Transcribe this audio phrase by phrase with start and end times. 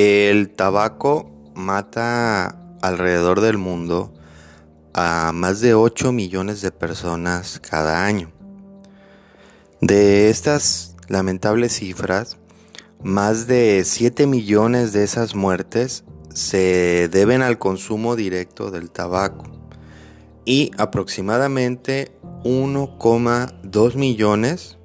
[0.00, 4.14] El tabaco mata alrededor del mundo
[4.94, 8.30] a más de 8 millones de personas cada año.
[9.80, 12.36] De estas lamentables cifras,
[13.02, 19.46] más de 7 millones de esas muertes se deben al consumo directo del tabaco
[20.44, 22.12] y aproximadamente
[22.44, 24.78] 1,2 millones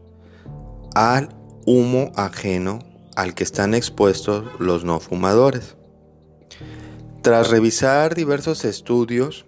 [0.95, 1.29] al
[1.67, 2.79] humo ajeno
[3.15, 5.75] al que están expuestos los no fumadores.
[7.21, 9.45] Tras revisar diversos estudios,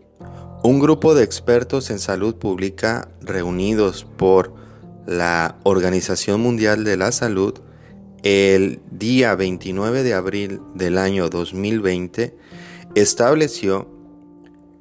[0.64, 4.54] un grupo de expertos en salud pública reunidos por
[5.06, 7.62] la Organización Mundial de la Salud
[8.24, 12.36] el día 29 de abril del año 2020
[12.96, 13.88] estableció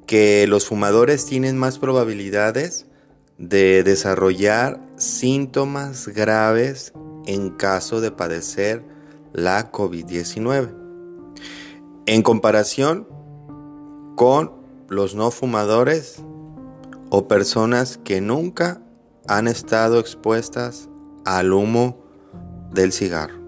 [0.07, 2.87] que los fumadores tienen más probabilidades
[3.37, 6.93] de desarrollar síntomas graves
[7.27, 8.83] en caso de padecer
[9.33, 10.73] la COVID-19.
[12.05, 13.07] En comparación
[14.15, 14.51] con
[14.89, 16.23] los no fumadores
[17.09, 18.81] o personas que nunca
[19.27, 20.89] han estado expuestas
[21.25, 21.97] al humo
[22.71, 23.44] del cigarro.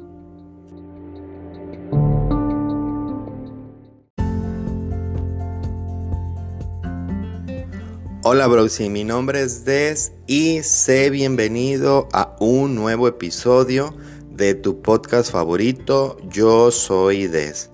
[8.29, 13.95] Hola Browsy, mi nombre es Des y sé bienvenido a un nuevo episodio
[14.29, 17.69] de tu podcast favorito, Yo Soy Des.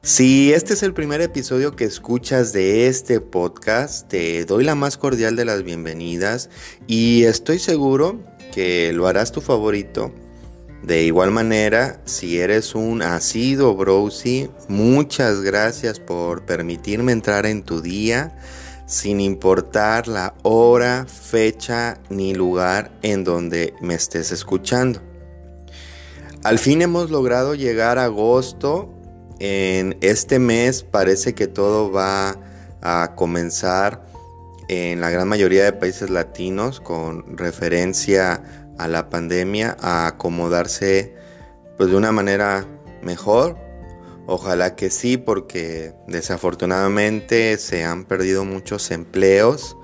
[0.00, 4.96] Si este es el primer episodio que escuchas de este podcast, te doy la más
[4.96, 6.48] cordial de las bienvenidas
[6.86, 8.22] y estoy seguro
[8.54, 10.14] que lo harás tu favorito.
[10.82, 17.82] De igual manera, si eres un asido Browsy, muchas gracias por permitirme entrar en tu
[17.82, 18.34] día
[18.86, 25.00] sin importar la hora, fecha ni lugar en donde me estés escuchando.
[26.42, 28.90] Al fin hemos logrado llegar a agosto.
[29.38, 32.38] En este mes parece que todo va
[32.82, 34.04] a comenzar
[34.68, 38.42] en la gran mayoría de países latinos con referencia
[38.78, 41.14] a la pandemia a acomodarse
[41.76, 42.66] pues de una manera
[43.02, 43.63] mejor
[44.26, 49.76] Ojalá que sí, porque desafortunadamente se han perdido muchos empleos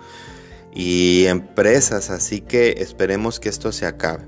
[0.75, 4.25] y empresas, así que esperemos que esto se acabe.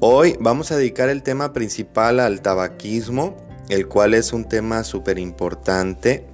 [0.00, 3.36] Hoy vamos a dedicar el tema principal al tabaquismo,
[3.68, 6.26] el cual es un tema súper importante.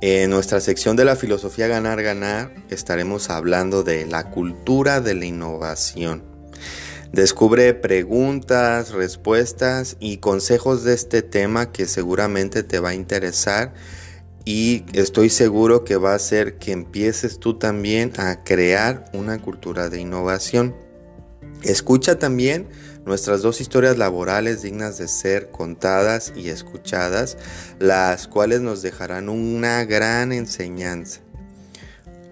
[0.00, 5.26] En nuestra sección de la filosofía ganar ganar estaremos hablando de la cultura de la
[5.26, 6.33] innovación.
[7.14, 13.72] Descubre preguntas, respuestas y consejos de este tema que seguramente te va a interesar
[14.44, 19.90] y estoy seguro que va a hacer que empieces tú también a crear una cultura
[19.90, 20.74] de innovación.
[21.62, 22.66] Escucha también
[23.06, 27.38] nuestras dos historias laborales dignas de ser contadas y escuchadas,
[27.78, 31.23] las cuales nos dejarán una gran enseñanza.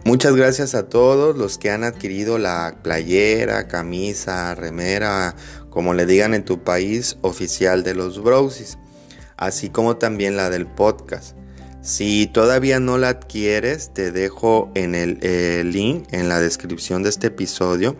[0.04, 5.36] Muchas gracias a todos los que han adquirido la playera, camisa, remera,
[5.70, 8.78] como le digan en tu país, oficial de los Browsies,
[9.36, 11.36] así como también la del podcast.
[11.82, 15.20] Si todavía no la adquieres, te dejo en el,
[15.70, 17.96] link en la descripción de este episodio,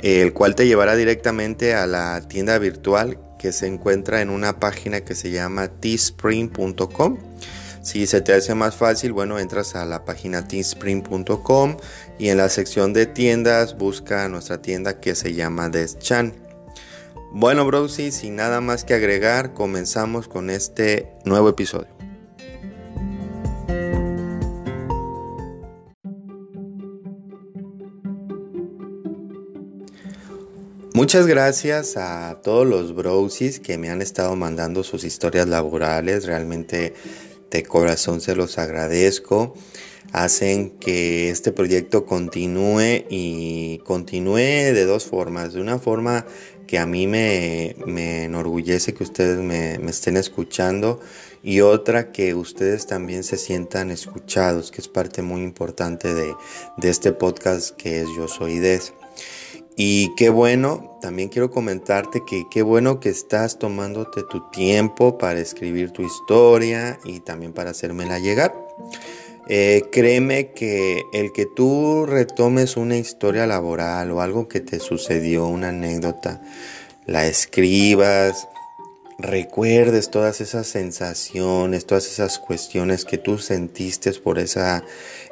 [0.00, 5.02] el cual te llevará directamente a la tienda virtual que se encuentra en una página
[5.02, 7.27] que se llama teespring.com.
[7.88, 11.78] Si se te hace más fácil, bueno, entras a la página teespring.com
[12.18, 16.34] y en la sección de tiendas busca nuestra tienda que se llama Deschan.
[17.32, 21.88] Bueno, Browsy, sin nada más que agregar, comenzamos con este nuevo episodio.
[30.92, 36.26] Muchas gracias a todos los browsies que me han estado mandando sus historias laborales.
[36.26, 36.92] Realmente
[37.50, 39.54] de corazón se los agradezco.
[40.12, 45.52] Hacen que este proyecto continúe y continúe de dos formas.
[45.52, 46.24] De una forma
[46.66, 47.74] que a mí me,
[48.24, 51.00] enorgullece que ustedes me, estén escuchando
[51.42, 56.34] y otra que ustedes también se sientan escuchados, que es parte muy importante de,
[56.76, 58.92] de este podcast que es Yo Soy Des.
[59.80, 65.38] Y qué bueno, también quiero comentarte que qué bueno que estás tomándote tu tiempo para
[65.38, 68.52] escribir tu historia y también para hacérmela llegar.
[69.48, 75.46] Eh, créeme que el que tú retomes una historia laboral o algo que te sucedió,
[75.46, 76.42] una anécdota,
[77.06, 78.48] la escribas,
[79.18, 84.84] recuerdes todas esas sensaciones, todas esas cuestiones que tú sentiste por esa,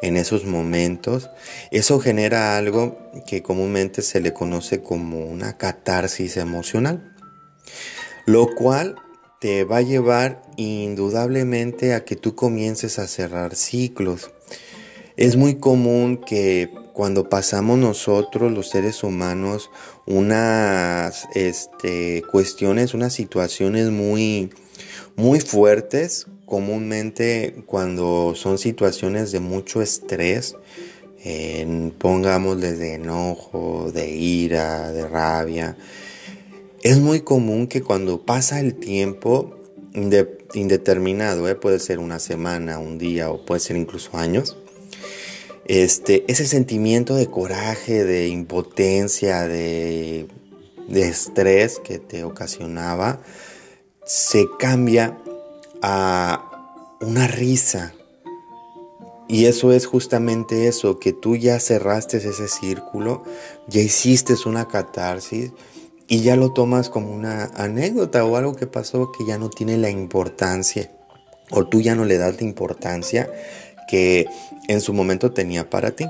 [0.03, 1.31] en esos momentos,
[1.71, 7.15] eso genera algo que comúnmente se le conoce como una catarsis emocional,
[8.27, 8.97] lo cual
[9.41, 14.33] te va a llevar indudablemente a que tú comiences a cerrar ciclos.
[15.17, 19.71] Es muy común que cuando pasamos nosotros, los seres humanos,
[20.05, 24.51] unas este, cuestiones, unas situaciones muy,
[25.17, 30.55] muy fuertes, comúnmente cuando son situaciones de mucho estrés,
[31.99, 35.79] pongámosles de enojo, de ira, de rabia,
[36.83, 39.57] es muy común que cuando pasa el tiempo
[40.55, 41.55] indeterminado, ¿eh?
[41.55, 44.57] puede ser una semana, un día o puede ser incluso años,
[45.69, 50.29] este, ese sentimiento de coraje, de impotencia, de,
[50.89, 53.21] de estrés que te ocasionaba,
[54.05, 55.19] se cambia
[55.83, 56.51] a
[57.01, 57.95] una risa.
[59.29, 63.25] Y eso es justamente eso, que tú ya cerraste ese círculo,
[63.67, 65.51] ya hiciste una catarsis
[66.07, 69.77] y ya lo tomas como una anécdota o algo que pasó que ya no tiene
[69.77, 70.93] la importancia
[71.51, 73.29] o tú ya no le das la importancia
[73.89, 74.27] que
[74.69, 76.07] en su momento tenía para ti.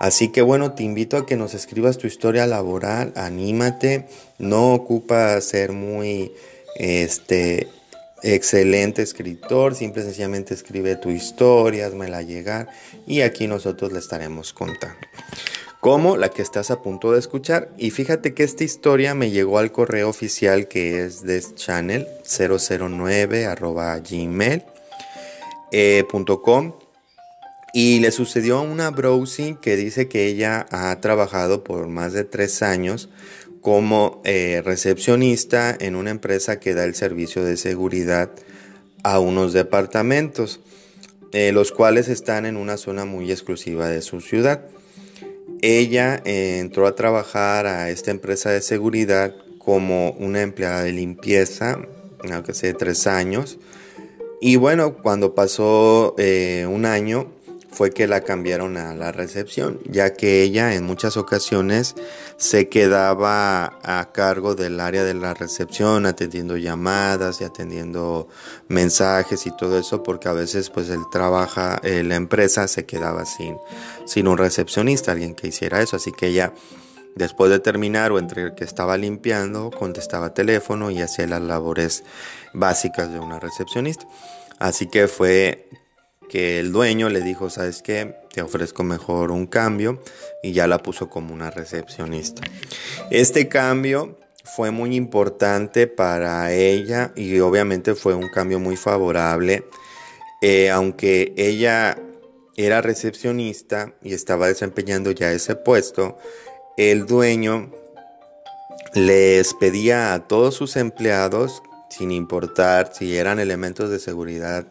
[0.00, 4.06] Así que bueno, te invito a que nos escribas tu historia laboral, anímate,
[4.38, 6.32] no ocupa ser muy
[6.76, 7.68] este
[8.22, 12.68] excelente escritor, simple y sencillamente escribe tu historia, la llegar
[13.06, 14.98] y aquí nosotros le estaremos contando.
[15.80, 17.70] Como la que estás a punto de escuchar.
[17.76, 23.46] Y fíjate que esta historia me llegó al correo oficial que es de channel 009
[23.46, 24.00] arroba
[25.72, 26.04] eh,
[27.72, 32.24] y le sucedió a una browsing que dice que ella ha trabajado por más de
[32.24, 33.08] tres años
[33.62, 38.30] como eh, recepcionista en una empresa que da el servicio de seguridad
[39.04, 40.60] a unos departamentos,
[41.32, 44.66] eh, los cuales están en una zona muy exclusiva de su ciudad.
[45.62, 51.78] Ella eh, entró a trabajar a esta empresa de seguridad como una empleada de limpieza,
[52.30, 53.58] aunque sea tres años.
[54.40, 57.32] Y bueno, cuando pasó un año,
[57.72, 61.94] fue que la cambiaron a la recepción, ya que ella en muchas ocasiones
[62.36, 68.28] se quedaba a cargo del área de la recepción, atendiendo llamadas y atendiendo
[68.68, 73.24] mensajes y todo eso, porque a veces pues él trabaja, eh, la empresa se quedaba
[73.24, 73.56] sin,
[74.04, 76.52] sin un recepcionista, alguien que hiciera eso, así que ella
[77.14, 82.04] después de terminar o entre que estaba limpiando, contestaba teléfono y hacía las labores
[82.54, 84.06] básicas de una recepcionista.
[84.58, 85.68] Así que fue
[86.32, 88.16] que el dueño le dijo, ¿sabes qué?
[88.32, 90.02] Te ofrezco mejor un cambio
[90.42, 92.40] y ya la puso como una recepcionista.
[93.10, 99.66] Este cambio fue muy importante para ella y obviamente fue un cambio muy favorable,
[100.40, 101.98] eh, aunque ella
[102.56, 106.16] era recepcionista y estaba desempeñando ya ese puesto,
[106.78, 107.70] el dueño
[108.94, 114.66] les pedía a todos sus empleados, sin importar si eran elementos de seguridad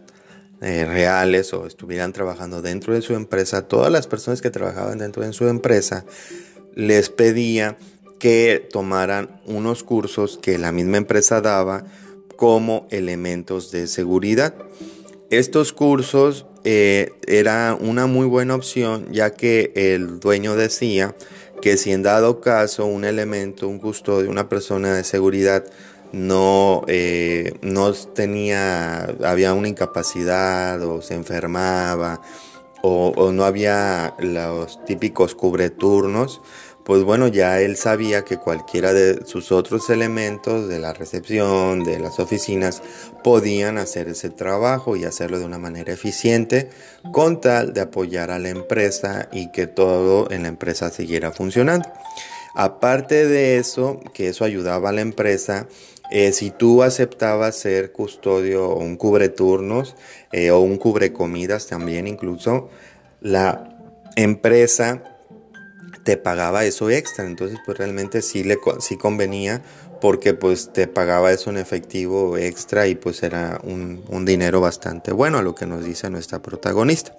[0.62, 5.24] eh, reales o estuvieran trabajando dentro de su empresa, todas las personas que trabajaban dentro
[5.24, 6.06] de su empresa,
[6.76, 7.78] les pedía
[8.20, 11.86] que tomaran unos cursos que la misma empresa daba
[12.36, 14.54] como elementos de seguridad.
[15.32, 21.16] Estos cursos eh, era una muy buena opción ya que el dueño decía
[21.62, 25.64] que si en dado caso un elemento, un custodio, una persona de seguridad
[26.12, 32.22] no, eh, no tenía, había una incapacidad o se enfermaba
[32.82, 36.42] o, no había los típicos cubreturnos,
[36.84, 42.00] pues bueno, ya él sabía que cualquiera de sus otros elementos de la recepción, de
[42.00, 42.82] las oficinas,
[43.24, 46.70] podían hacer ese trabajo y hacerlo de una manera eficiente
[47.12, 51.88] con tal de apoyar a la empresa y que todo en la empresa siguiera funcionando.
[52.54, 55.68] Aparte de eso, que eso ayudaba a la empresa,
[56.12, 59.96] eh, si tú aceptabas ser custodio o un cubre turnos
[60.32, 62.70] eh, o un cubre comidas también incluso,
[63.22, 63.78] la
[64.18, 65.04] empresa
[66.04, 67.26] te pagaba eso extra.
[67.26, 69.62] Entonces pues realmente sí, le, sí convenía
[70.02, 75.14] porque pues te pagaba eso en efectivo extra y pues era un, un dinero bastante
[75.14, 77.16] bueno a lo que nos dice nuestra protagonista.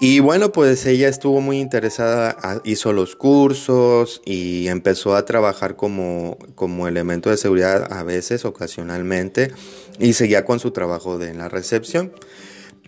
[0.00, 6.36] Y bueno, pues ella estuvo muy interesada, hizo los cursos y empezó a trabajar como,
[6.56, 9.52] como elemento de seguridad a veces, ocasionalmente,
[10.00, 12.12] y seguía con su trabajo de la recepción.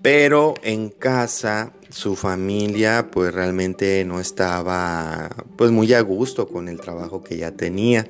[0.03, 6.81] Pero en casa su familia pues realmente no estaba pues muy a gusto con el
[6.81, 8.07] trabajo que ella tenía,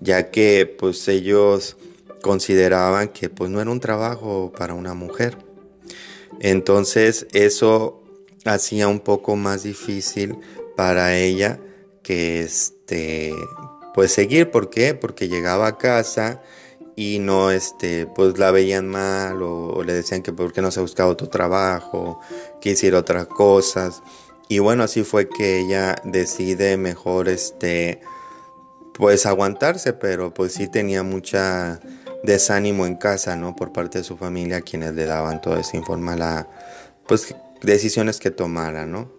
[0.00, 1.76] ya que pues ellos
[2.22, 5.36] consideraban que pues no era un trabajo para una mujer.
[6.40, 8.02] Entonces eso
[8.44, 10.38] hacía un poco más difícil
[10.76, 11.58] para ella
[12.02, 13.34] que este
[13.94, 14.94] pues seguir, ¿por qué?
[14.94, 16.40] Porque llegaba a casa
[16.94, 20.80] y no, este, pues la veían mal o, le decían que por qué no se
[20.80, 22.20] buscaba otro trabajo,
[22.60, 24.02] que hiciera otras cosas.
[24.48, 28.00] Y bueno, así fue que ella decide mejor, este,
[28.94, 31.80] pues aguantarse, pero pues sí tenía mucha
[32.22, 33.56] desánimo en casa, ¿no?
[33.56, 36.46] Por parte de su familia, quienes le daban toda esa información,
[37.06, 39.18] pues decisiones que tomara, ¿no?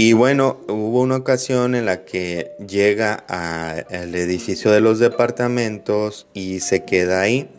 [0.00, 6.60] Y bueno, hubo una ocasión en la que llega al edificio de los departamentos y
[6.60, 7.50] se queda ahí.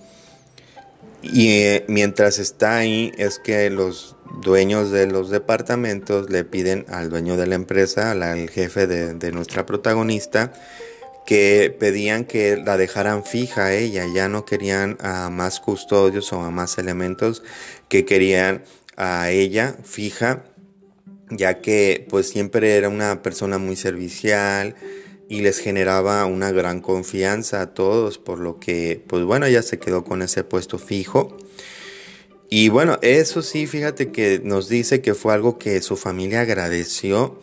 [1.22, 7.10] Y eh, mientras está ahí es que los dueños de los departamentos le piden al
[7.10, 10.54] dueño de la empresa, al jefe de, nuestra protagonista,
[11.26, 16.52] que pedían que la dejaran fija ella, ya no querían a más custodios o a
[16.52, 17.44] más elementos,
[17.90, 18.64] que querían
[19.00, 20.44] a ella fija
[21.32, 24.76] ya que pues siempre era una persona muy servicial
[25.28, 29.80] y les generaba una gran confianza a todos, por lo que pues bueno, ella se
[29.80, 31.38] quedó con ese puesto fijo.
[32.50, 37.40] Y bueno, eso sí, fíjate que nos dice que fue algo que su familia agradeció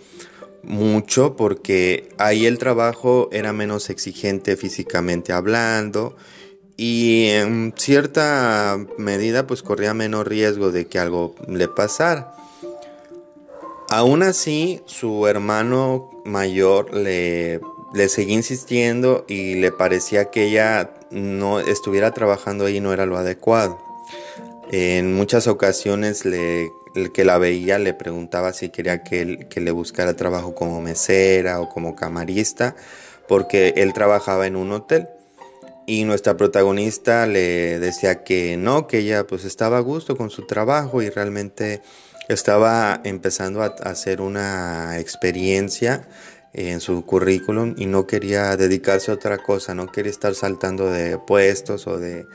[0.64, 6.16] mucho porque ahí el trabajo era menos exigente físicamente hablando
[6.76, 12.34] y en cierta medida pues corría menos riesgo de que algo le pasara.
[13.88, 17.60] Aún así, su hermano mayor le,
[17.94, 23.16] le seguía insistiendo y le parecía que ella no estuviera trabajando ahí no era lo
[23.16, 23.78] adecuado.
[24.72, 29.70] En muchas ocasiones le, el que la veía le preguntaba si quería que, que le
[29.70, 32.74] buscara trabajo como mesera o como camarista,
[33.28, 35.08] porque él trabajaba en un hotel.
[35.86, 40.46] Y nuestra protagonista le decía que no, que ella pues estaba a gusto con su
[40.46, 41.80] trabajo y realmente
[42.28, 46.08] estaba empezando a hacer una experiencia
[46.52, 51.18] en su currículum y no quería dedicarse a otra cosa, no quería estar saltando de
[51.18, 52.26] puestos o de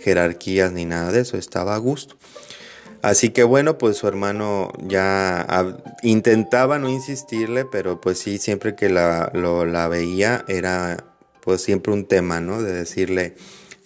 [0.00, 2.16] jerarquías ni nada de eso, estaba a gusto.
[3.00, 5.46] Así que bueno, pues su hermano ya
[6.02, 11.04] intentaba no insistirle, pero pues sí, siempre que la, la veía era
[11.48, 12.60] pues siempre un tema, ¿no?
[12.60, 13.34] De decirle,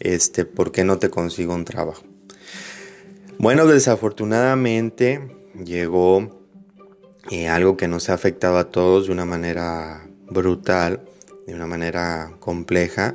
[0.01, 2.03] este, ¿por qué no te consigo un trabajo?
[3.39, 5.31] Bueno, desafortunadamente
[5.65, 6.45] llegó
[7.31, 11.05] eh, algo que nos ha afectado a todos de una manera brutal,
[11.47, 13.15] de una manera compleja,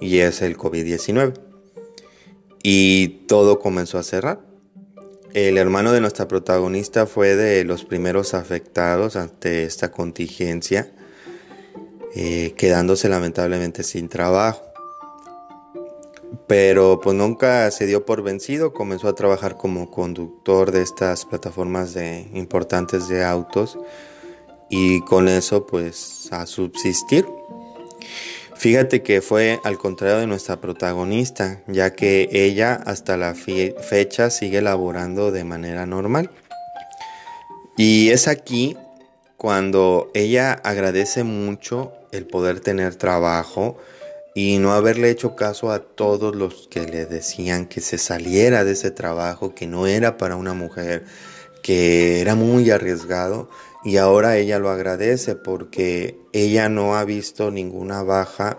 [0.00, 1.34] y es el COVID-19.
[2.62, 4.40] Y todo comenzó a cerrar.
[5.34, 10.90] El hermano de nuestra protagonista fue de los primeros afectados ante esta contingencia,
[12.14, 14.74] eh, quedándose lamentablemente sin trabajo
[16.46, 21.94] pero pues nunca se dio por vencido, comenzó a trabajar como conductor de estas plataformas
[21.94, 23.78] de, importantes de autos
[24.68, 27.26] y con eso pues a subsistir.
[28.56, 34.62] Fíjate que fue al contrario de nuestra protagonista, ya que ella hasta la fecha sigue
[34.62, 36.30] laborando de manera normal.
[37.76, 38.76] Y es aquí
[39.44, 43.76] cuando ella agradece mucho el poder tener trabajo,
[44.34, 48.72] y no haberle hecho caso a todos los que le decían que se saliera de
[48.72, 51.04] ese trabajo, que no era para una mujer,
[51.62, 53.50] que era muy arriesgado
[53.84, 58.56] y ahora ella lo agradece porque ella no ha visto ninguna baja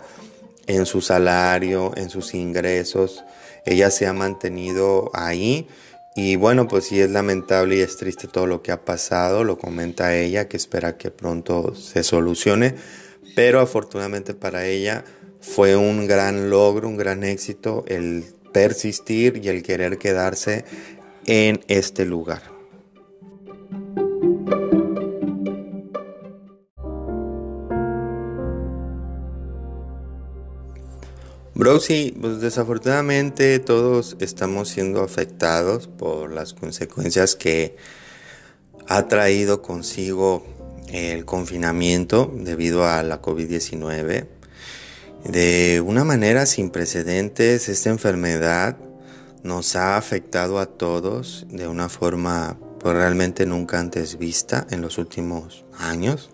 [0.68, 3.24] en su salario, en sus ingresos,
[3.64, 5.66] ella se ha mantenido ahí
[6.16, 9.58] y bueno, pues sí es lamentable y es triste todo lo que ha pasado, lo
[9.58, 12.74] comenta ella, que espera que pronto se solucione,
[13.34, 15.04] pero afortunadamente para ella
[15.42, 20.64] fue un gran logro, un gran éxito el persistir y el querer quedarse
[21.26, 22.55] en este lugar.
[31.58, 31.80] Bro,
[32.20, 37.78] pues desafortunadamente todos estamos siendo afectados por las consecuencias que
[38.86, 40.44] ha traído consigo
[40.88, 44.26] el confinamiento debido a la COVID-19.
[45.24, 48.76] De una manera sin precedentes, esta enfermedad
[49.42, 54.98] nos ha afectado a todos de una forma pues, realmente nunca antes vista en los
[54.98, 56.28] últimos años.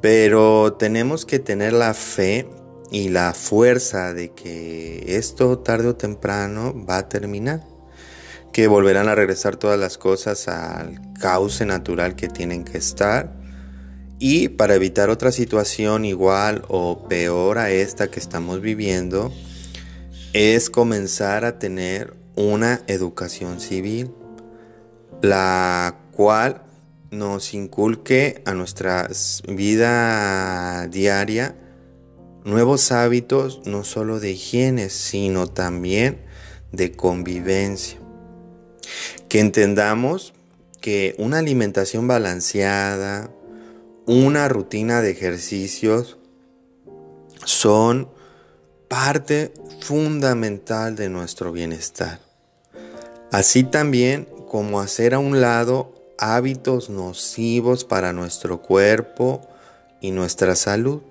[0.00, 2.48] Pero tenemos que tener la fe
[2.92, 7.64] y la fuerza de que esto tarde o temprano va a terminar,
[8.52, 13.32] que volverán a regresar todas las cosas al cauce natural que tienen que estar.
[14.18, 19.32] Y para evitar otra situación igual o peor a esta que estamos viviendo,
[20.34, 24.12] es comenzar a tener una educación civil,
[25.22, 26.62] la cual
[27.10, 29.08] nos inculque a nuestra
[29.48, 31.56] vida diaria
[32.44, 36.22] nuevos hábitos no solo de higiene, sino también
[36.72, 37.98] de convivencia.
[39.28, 40.32] Que entendamos
[40.80, 43.30] que una alimentación balanceada,
[44.06, 46.18] una rutina de ejercicios
[47.44, 48.08] son
[48.88, 52.20] parte fundamental de nuestro bienestar.
[53.30, 59.40] Así también como hacer a un lado hábitos nocivos para nuestro cuerpo
[60.00, 61.02] y nuestra salud.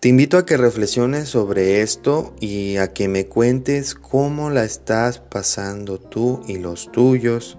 [0.00, 5.18] Te invito a que reflexiones sobre esto y a que me cuentes cómo la estás
[5.18, 7.58] pasando tú y los tuyos,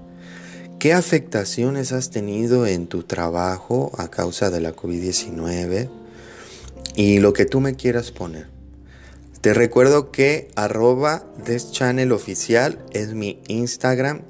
[0.80, 5.90] qué afectaciones has tenido en tu trabajo a causa de la COVID-19
[6.96, 8.48] y lo que tú me quieras poner.
[9.42, 11.26] Te recuerdo que arroba
[11.72, 14.22] channel oficial es mi Instagram.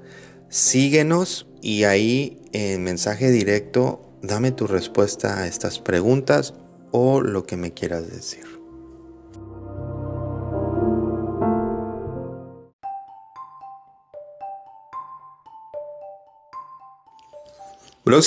[0.50, 6.54] Síguenos y ahí en mensaje directo dame tu respuesta a estas preguntas
[6.92, 8.58] o lo que me quieras decir.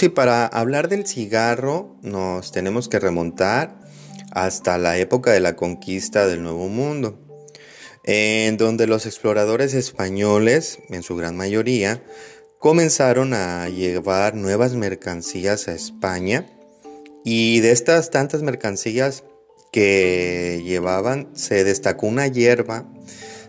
[0.02, 3.80] y para hablar del cigarro nos tenemos que remontar
[4.30, 7.18] hasta la época de la conquista del Nuevo Mundo,
[8.04, 12.04] en donde los exploradores españoles, en su gran mayoría,
[12.60, 16.46] comenzaron a llevar nuevas mercancías a España
[17.24, 19.24] y de estas tantas mercancías
[19.72, 22.84] que llevaban se destacó una hierba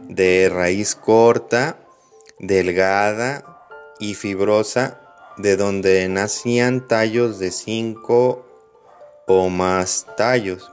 [0.07, 1.79] de raíz corta,
[2.39, 3.67] delgada
[3.99, 4.99] y fibrosa,
[5.37, 8.45] de donde nacían tallos de 5
[9.27, 10.69] o más tallos,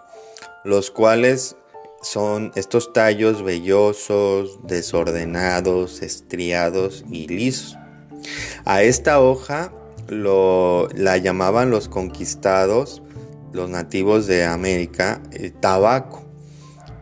[0.64, 1.56] los cuales
[2.02, 7.76] son estos tallos vellosos, desordenados, estriados y lisos.
[8.64, 9.72] A esta hoja
[10.08, 13.02] lo, la llamaban los conquistados,
[13.52, 16.24] los nativos de América, el tabaco.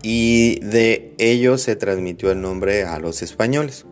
[0.03, 3.87] Y de ellos se transmitió el nombre a los españoles.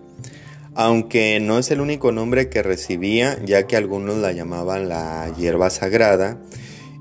[0.74, 5.70] Aunque no es el único nombre que recibía, ya que algunos la llamaban la hierba
[5.70, 6.40] sagrada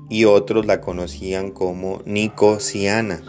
[0.08, 3.22] y otros la conocían como Nicosiana.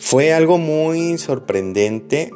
[0.00, 2.30] Fue algo muy sorprendente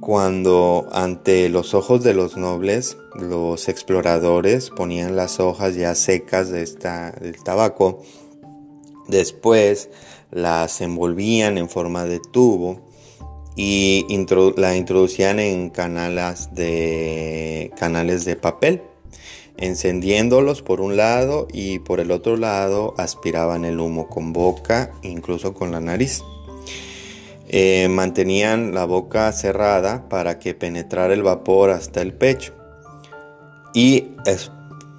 [0.00, 6.62] cuando ante los ojos de los nobles los exploradores ponían las hojas ya secas de
[6.62, 8.02] esta, del tabaco,
[9.08, 9.90] después
[10.30, 12.80] las envolvían en forma de tubo
[13.54, 14.06] y
[14.56, 18.82] la introducían en canales de, canales de papel,
[19.56, 25.54] encendiéndolos por un lado y por el otro lado aspiraban el humo con boca, incluso
[25.54, 26.22] con la nariz.
[27.48, 32.65] Eh, mantenían la boca cerrada para que penetrara el vapor hasta el pecho
[33.76, 34.06] y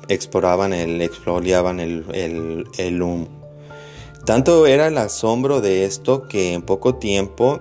[0.08, 3.28] exploraban el, exfoliaban el, el humo.
[4.24, 7.60] Tanto era el asombro de esto que en poco tiempo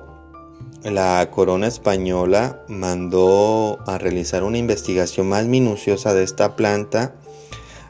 [0.85, 7.15] la corona española mandó a realizar una investigación más minuciosa de esta planta,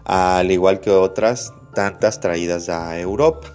[0.05, 3.49] al igual que otras tantas traídas a Europa.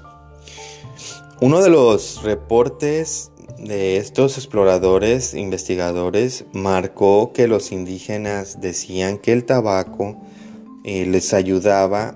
[1.40, 9.46] Uno de los reportes de estos exploradores, investigadores, marcó que los indígenas decían que el
[9.46, 10.22] tabaco
[10.84, 12.16] eh, les ayudaba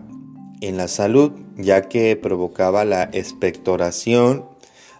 [0.61, 4.45] en la salud, ya que provocaba la expectoración,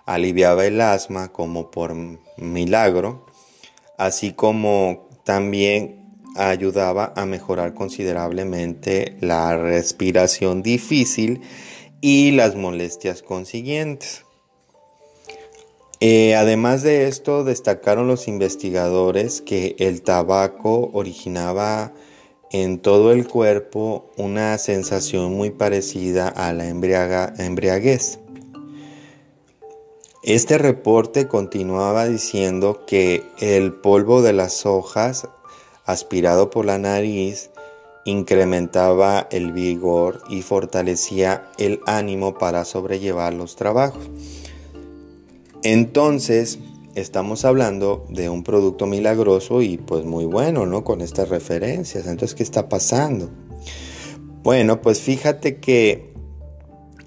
[0.06, 1.96] aliviaba el asma como por
[2.38, 3.26] milagro,
[3.98, 11.42] así como también ayudaba a mejorar considerablemente la respiración difícil
[12.02, 14.25] y las molestias consiguientes.
[16.08, 21.94] Eh, además de esto, destacaron los investigadores que el tabaco originaba
[22.52, 28.20] en todo el cuerpo una sensación muy parecida a la embriaguez.
[30.22, 35.28] Este reporte continuaba diciendo que el polvo de las hojas
[35.86, 37.50] aspirado por la nariz
[38.04, 44.08] incrementaba el vigor y fortalecía el ánimo para sobrellevar los trabajos.
[45.66, 46.60] Entonces,
[46.94, 50.84] estamos hablando de un producto milagroso y pues muy bueno, ¿no?
[50.84, 52.06] Con estas referencias.
[52.06, 53.32] Entonces, ¿qué está pasando?
[54.44, 56.14] Bueno, pues fíjate que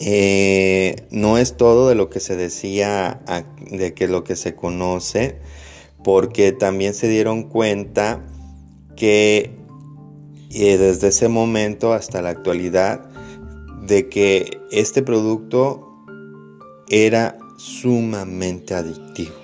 [0.01, 3.21] eh, no es todo de lo que se decía,
[3.71, 5.37] de que lo que se conoce,
[6.03, 8.27] porque también se dieron cuenta
[8.97, 9.53] que
[10.51, 13.09] eh, desde ese momento hasta la actualidad,
[13.87, 15.95] de que este producto
[16.89, 19.35] era sumamente adictivo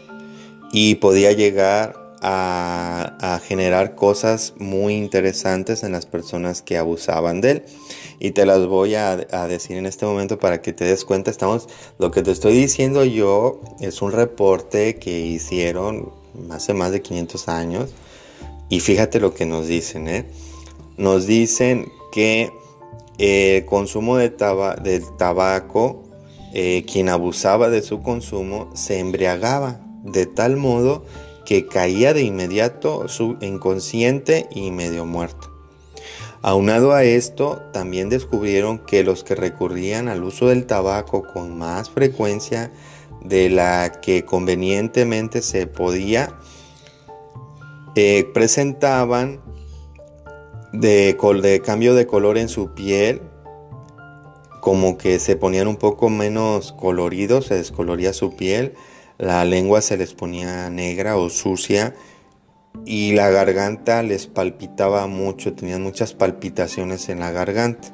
[0.73, 7.63] y podía llegar a, generar cosas muy interesantes en las personas que abusaban de él.
[8.19, 11.31] Y te las voy a, a, decir en este momento para que te des cuenta.
[11.31, 16.13] Estamos, lo que te estoy diciendo yo es un reporte que hicieron
[16.51, 17.91] hace más de 500 años.
[18.71, 20.25] Y fíjate lo que nos dicen, ¿eh?
[20.97, 22.51] Nos dicen que
[23.19, 26.04] el consumo de del tabaco,
[26.57, 31.05] eh, quien abusaba de su consumo, se embriagaba de tal modo
[31.45, 35.51] que caía de inmediato su inconsciente y medio muerto.
[36.43, 41.91] Aunado a esto, también descubrieron que los que recurrían al uso del tabaco con más
[41.91, 42.71] frecuencia
[43.21, 46.39] de la que convenientemente se podía,
[47.97, 49.41] eh, presentaban
[50.73, 53.23] de, de cambio de color en su piel,
[54.65, 58.73] como que se ponían un poco menos coloridos, se descoloría su piel,
[59.19, 61.95] la lengua se les ponía negra o sucia
[62.87, 67.89] y la garganta les palpitaba mucho, tenían muchas palpitaciones en la garganta.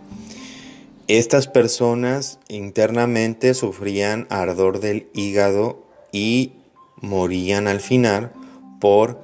[1.09, 6.53] Estas personas internamente sufrían ardor del hígado y
[7.01, 8.33] morían al final
[8.81, 9.19] por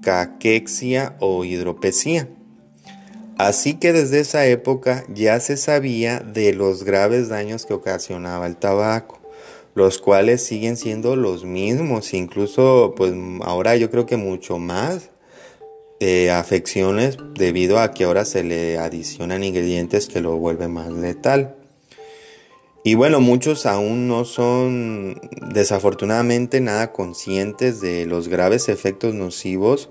[0.00, 2.26] caquexia o hidropesía.
[3.38, 8.56] Así que desde esa época ya se sabía de los graves daños que ocasionaba el
[8.56, 9.20] tabaco,
[9.74, 15.10] los cuales siguen siendo los mismos, incluso pues ahora yo creo que mucho más
[16.00, 21.56] de afecciones debido a que ahora se le adicionan ingredientes que lo vuelven más letal.
[22.84, 25.20] Y bueno, muchos aún no son
[25.52, 29.90] desafortunadamente nada conscientes de los graves efectos nocivos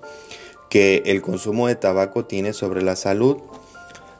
[0.68, 3.38] que el consumo de tabaco tiene sobre la salud,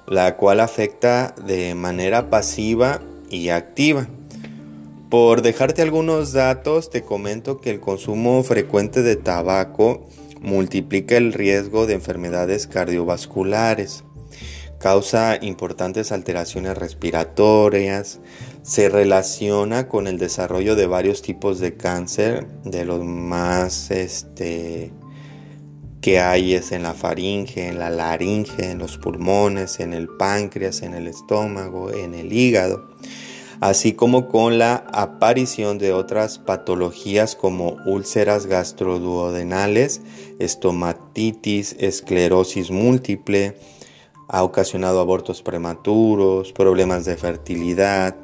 [0.06, 4.06] la cual afecta de manera pasiva y activa.
[5.10, 10.06] Por dejarte algunos datos, te comento que el consumo frecuente de tabaco
[10.40, 14.04] multiplica el riesgo de enfermedades cardiovasculares,
[14.78, 18.20] causa importantes alteraciones respiratorias,
[18.62, 24.92] se relaciona con el desarrollo de varios tipos de cáncer, de los más este,
[26.06, 30.82] que hay es en la faringe, en la laringe, en los pulmones, en el páncreas,
[30.82, 32.86] en el estómago, en el hígado,
[33.58, 40.00] así como con la aparición de otras patologías como úlceras gastroduodenales,
[40.38, 43.56] estomatitis, esclerosis múltiple,
[44.28, 48.14] ha ocasionado abortos prematuros, problemas de fertilidad.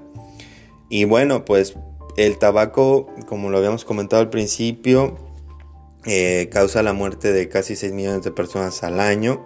[0.89, 1.75] Y bueno, pues
[2.17, 5.17] el tabaco, como lo habíamos comentado al principio,
[6.05, 9.43] eh, causa la muerte de casi 6 millones de personas al año.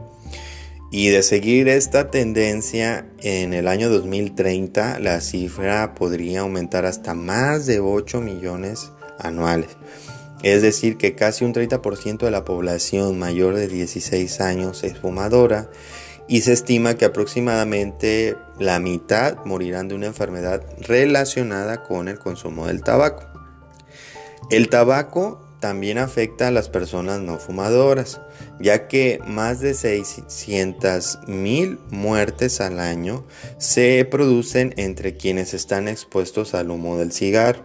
[0.90, 7.66] Y de seguir esta tendencia, en el año 2030 la cifra podría aumentar hasta más
[7.66, 9.76] de 8 millones anuales.
[10.42, 15.68] Es decir, que casi un 30% de la población mayor de 16 años es fumadora
[16.28, 22.66] y se estima que aproximadamente la mitad morirán de una enfermedad relacionada con el consumo
[22.66, 23.24] del tabaco.
[24.50, 28.20] El tabaco también afecta a las personas no fumadoras,
[28.60, 33.24] ya que más de 600 mil muertes al año
[33.58, 37.64] se producen entre quienes están expuestos al humo del cigarro.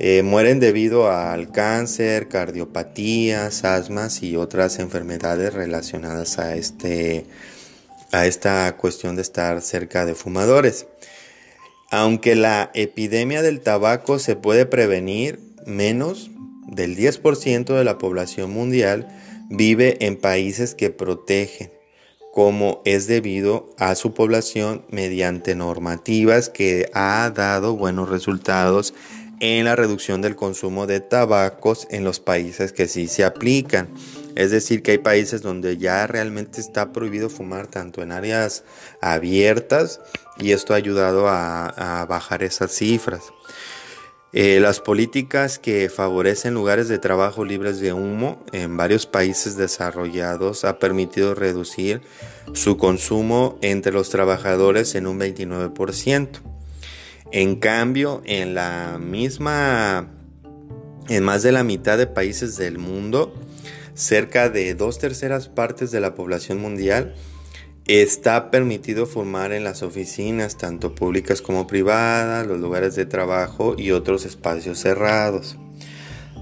[0.00, 7.26] Eh, mueren debido al cáncer, cardiopatías, asmas y otras enfermedades relacionadas a, este,
[8.12, 10.86] a esta cuestión de estar cerca de fumadores.
[11.90, 16.30] Aunque la epidemia del tabaco se puede prevenir, menos
[16.68, 19.08] del 10% de la población mundial
[19.50, 21.70] vive en países que protegen,
[22.32, 28.94] como es debido a su población mediante normativas que ha dado buenos resultados
[29.40, 33.88] en la reducción del consumo de tabacos en los países que sí se aplican.
[34.34, 38.64] Es decir, que hay países donde ya realmente está prohibido fumar tanto en áreas
[39.00, 40.00] abiertas
[40.38, 43.22] y esto ha ayudado a, a bajar esas cifras.
[44.34, 50.64] Eh, las políticas que favorecen lugares de trabajo libres de humo en varios países desarrollados
[50.64, 52.02] ha permitido reducir
[52.52, 56.28] su consumo entre los trabajadores en un 29%.
[57.32, 60.10] En cambio, en la misma,
[61.08, 63.34] en más de la mitad de países del mundo,
[63.94, 67.14] cerca de dos terceras partes de la población mundial
[67.88, 73.92] Está permitido fumar en las oficinas, tanto públicas como privadas, los lugares de trabajo y
[73.92, 75.56] otros espacios cerrados.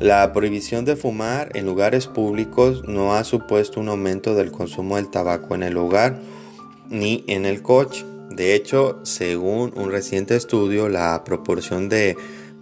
[0.01, 5.09] La prohibición de fumar en lugares públicos no ha supuesto un aumento del consumo del
[5.09, 6.21] tabaco en el hogar
[6.91, 8.05] ni en el coche.
[8.29, 12.17] De hecho, según un reciente estudio, la proporción de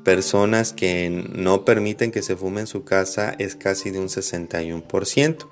[0.05, 5.47] personas que no permiten que se fume en su casa es casi de un 61%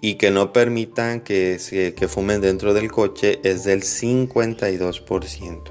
[0.00, 1.58] y que no permitan que,
[1.96, 5.62] que fumen dentro del coche es del 52%.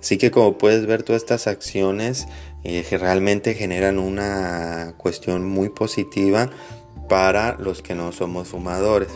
[0.00, 2.26] Así que como puedes ver todas estas acciones
[2.64, 6.50] eh, realmente generan una cuestión muy positiva
[7.08, 9.08] para los que no somos fumadores.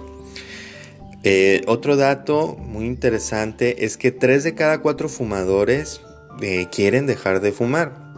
[1.22, 6.00] Eh, otro dato muy interesante es que 3 de cada 4 fumadores
[6.40, 8.14] eh, quieren dejar de fumar,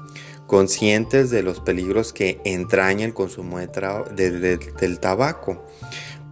[0.46, 5.64] conscientes de los peligros que entraña el consumo del tabaco.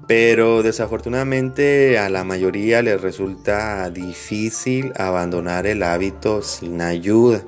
[0.06, 7.44] Pero desafortunadamente a la mayoría les resulta difícil abandonar el hábito sin ayuda.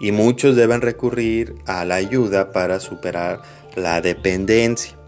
[0.00, 3.40] Y muchos deben recurrir a la ayuda para superar
[3.74, 4.98] la dependencia.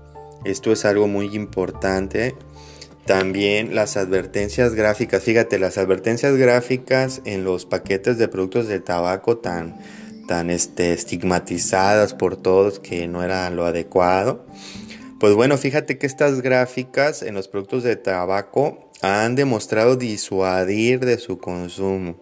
[0.45, 2.35] Esto es algo muy importante.
[3.05, 5.23] También las advertencias gráficas.
[5.23, 9.77] Fíjate, las advertencias gráficas en los paquetes de productos de tabaco tan,
[10.27, 14.47] tan este, estigmatizadas por todos que no era lo adecuado.
[15.21, 21.19] Pues bueno, fíjate que estas gráficas en los productos de tabaco han demostrado disuadir de
[21.19, 22.17] su consumo,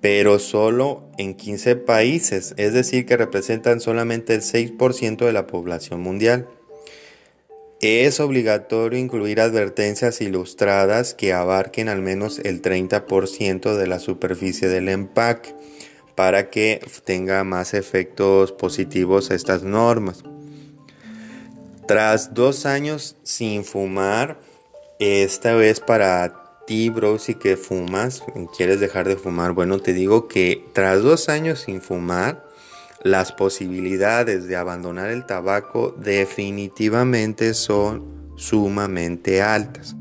[0.00, 6.00] pero solo en 15 países, es decir, que representan solamente el 6% de la población
[6.00, 6.48] mundial.
[7.80, 14.88] Es obligatorio incluir advertencias ilustradas que abarquen al menos el 30% de la superficie del
[14.88, 15.56] empaque
[16.14, 20.22] para que tenga más efectos positivos estas normas.
[21.86, 24.38] Tras dos años sin fumar,
[24.98, 28.22] esta vez para ti, bro, si que fumas,
[28.56, 32.46] quieres dejar de fumar, bueno, te digo que tras dos años sin fumar,
[33.02, 39.96] las posibilidades de abandonar el tabaco definitivamente son sumamente altas.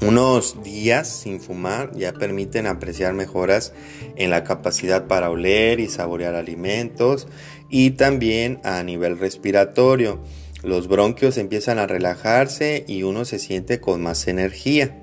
[0.00, 3.72] Unos días sin fumar ya permiten apreciar mejoras
[4.16, 7.26] en la capacidad para oler y saborear alimentos
[7.68, 10.20] y también a nivel respiratorio.
[10.62, 15.00] Los bronquios empiezan a relajarse y uno se siente con más energía.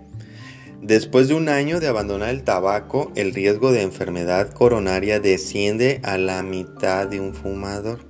[0.81, 6.17] Después de un año de abandonar el tabaco, el riesgo de enfermedad coronaria desciende a
[6.17, 8.07] la mitad de un fumador.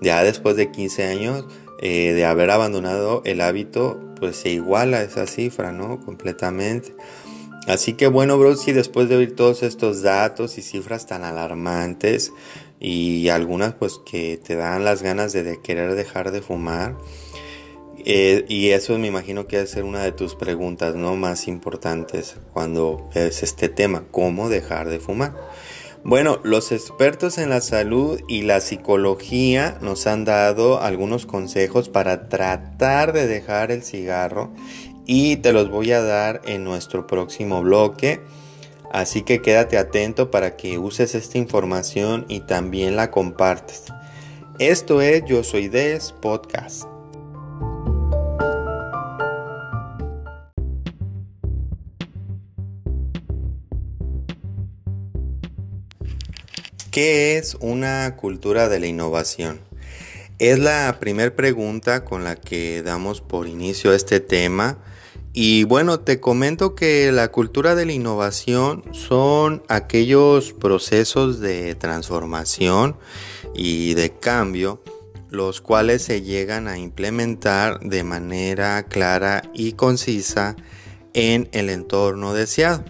[0.00, 1.44] Ya después de 15 años
[1.82, 6.00] eh, de haber abandonado el hábito, pues se iguala esa cifra, ¿no?
[6.00, 6.94] Completamente.
[7.66, 12.32] Así que bueno, bro, si después de oír todos estos datos y cifras tan alarmantes
[12.80, 16.96] y algunas pues que te dan las ganas de, querer dejar de fumar,
[18.04, 21.16] eh, y eso me imagino que va a ser una de tus preguntas ¿no?
[21.16, 25.34] más importantes cuando ves este tema, cómo dejar de fumar.
[26.02, 32.30] Bueno, los expertos en la salud y la psicología nos han dado algunos consejos para
[32.30, 34.50] tratar de dejar el cigarro
[35.04, 38.20] y te los voy a dar en nuestro próximo bloque.
[38.90, 43.84] Así que quédate atento para que uses esta información y también la compartes.
[44.58, 46.84] Esto es Yo Soy Des Podcast.
[56.90, 59.60] ¿Qué es una cultura de la innovación?
[60.40, 64.78] Es la primera pregunta con la que damos por inicio este tema.
[65.32, 72.96] Y bueno, te comento que la cultura de la innovación son aquellos procesos de transformación
[73.54, 74.82] y de cambio
[75.30, 80.56] los cuales se llegan a implementar de manera clara y concisa
[81.14, 82.84] en el entorno deseado.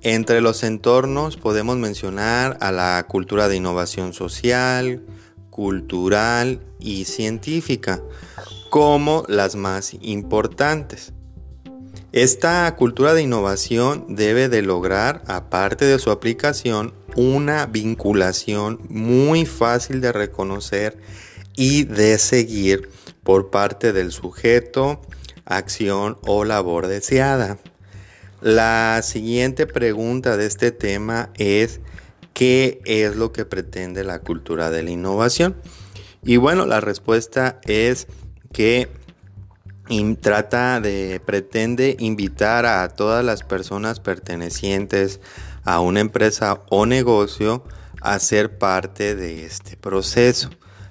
[0.00, 5.04] Entre los entornos podemos mencionar a la cultura de innovación social,
[5.50, 8.02] cultural y científica
[8.70, 11.12] como las más importantes.
[12.12, 20.02] Esta cultura de innovación debe de lograr, aparte de su aplicación, una vinculación muy fácil
[20.02, 20.98] de reconocer
[21.56, 22.90] y de seguir
[23.22, 25.00] por parte del sujeto,
[25.46, 27.56] acción o labor deseada.
[28.42, 31.80] La siguiente pregunta de este tema es,
[32.34, 35.56] ¿qué es lo que pretende la cultura de la innovación?
[36.22, 38.06] Y bueno, la respuesta es
[38.52, 38.90] que
[40.20, 45.20] trata de, pretende invitar a todas las personas pertenecientes
[45.64, 47.64] a una empresa o negocio
[48.00, 50.50] a ser parte de este proceso,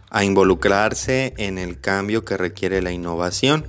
[0.10, 3.66] a involucrarse en el cambio que requiere la innovación.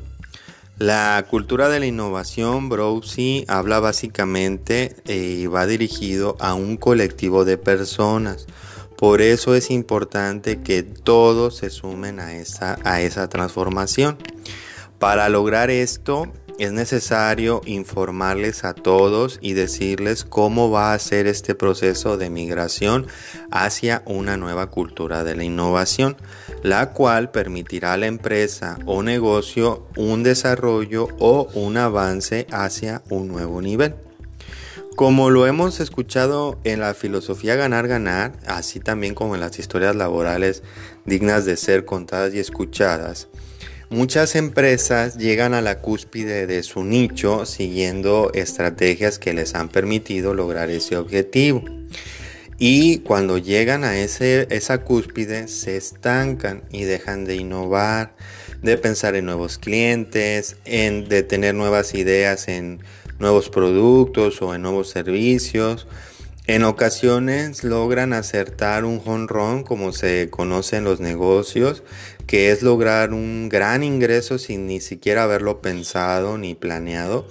[0.78, 7.44] La cultura de la innovación, Browsy, habla básicamente y eh, va dirigido a un colectivo
[7.44, 8.46] de personas.
[8.96, 14.16] Por eso es importante que todos se sumen a esa, a esa transformación.
[15.02, 21.56] Para lograr esto, es necesario informarles a todos y decirles cómo va a ser este
[21.56, 23.08] proceso de migración
[23.50, 26.16] hacia una nueva cultura de la innovación,
[26.62, 33.26] la cual permitirá a la empresa o negocio un desarrollo o un avance hacia un
[33.26, 33.96] nuevo nivel.
[34.94, 40.62] Como lo hemos escuchado en la filosofía ganar-ganar, así también como en las historias laborales
[41.06, 43.26] dignas de ser contadas y escuchadas,
[43.92, 50.34] muchas empresas llegan a la cúspide de su nicho siguiendo estrategias que les han permitido
[50.34, 51.62] lograr ese objetivo.
[52.58, 58.14] Y cuando llegan a ese, esa cúspide se estancan y dejan de innovar,
[58.62, 62.80] de pensar en nuevos clientes, en, de tener nuevas ideas en
[63.18, 65.86] nuevos productos o en nuevos servicios.
[66.46, 71.84] En ocasiones logran acertar un honrón, como se conoce en los negocios,
[72.32, 77.28] que es lograr un gran ingreso sin ni siquiera haberlo pensado ni planeado.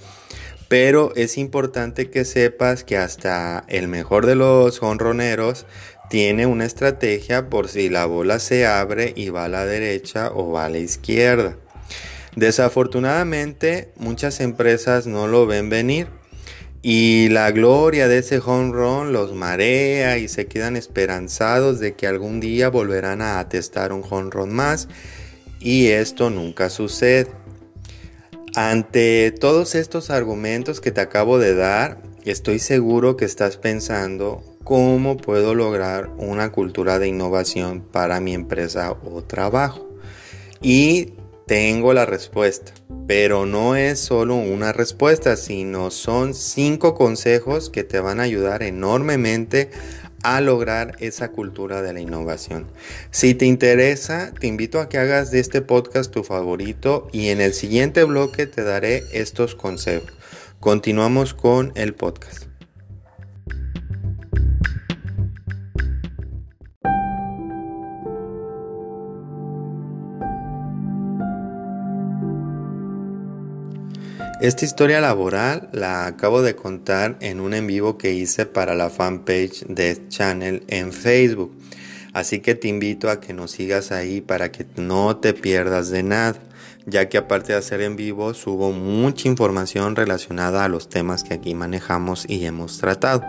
[0.68, 5.66] Pero es importante que sepas que hasta el mejor de los honroneros
[6.08, 10.52] tiene una estrategia por si la bola se abre y va a la derecha o
[10.52, 11.56] va a la izquierda.
[12.36, 16.21] Desafortunadamente, muchas empresas no lo ven venir
[16.82, 22.08] y la gloria de ese home run los marea y se quedan esperanzados de que
[22.08, 24.88] algún día volverán a atestar un home run más
[25.60, 27.28] y esto nunca sucede.
[28.56, 35.16] Ante todos estos argumentos que te acabo de dar, estoy seguro que estás pensando cómo
[35.16, 39.88] puedo lograr una cultura de innovación para mi empresa o trabajo.
[40.60, 41.14] Y
[41.52, 42.72] tengo la respuesta,
[43.06, 48.62] pero no es solo una respuesta, sino son cinco consejos que te van a ayudar
[48.62, 49.70] enormemente
[50.22, 52.68] a lograr esa cultura de la innovación.
[53.10, 57.42] Si te interesa, te invito a que hagas de este podcast tu favorito y en
[57.42, 60.10] el siguiente bloque te daré estos consejos.
[60.58, 62.51] Continuamos con el podcast.
[74.42, 78.90] Esta historia laboral la acabo de contar en un en vivo que hice para la
[78.90, 81.52] fanpage de Channel en Facebook.
[82.12, 86.02] Así que te invito a que nos sigas ahí para que no te pierdas de
[86.02, 86.40] nada,
[86.86, 91.34] ya que aparte de hacer en vivo subo mucha información relacionada a los temas que
[91.34, 93.22] aquí manejamos y hemos tratado.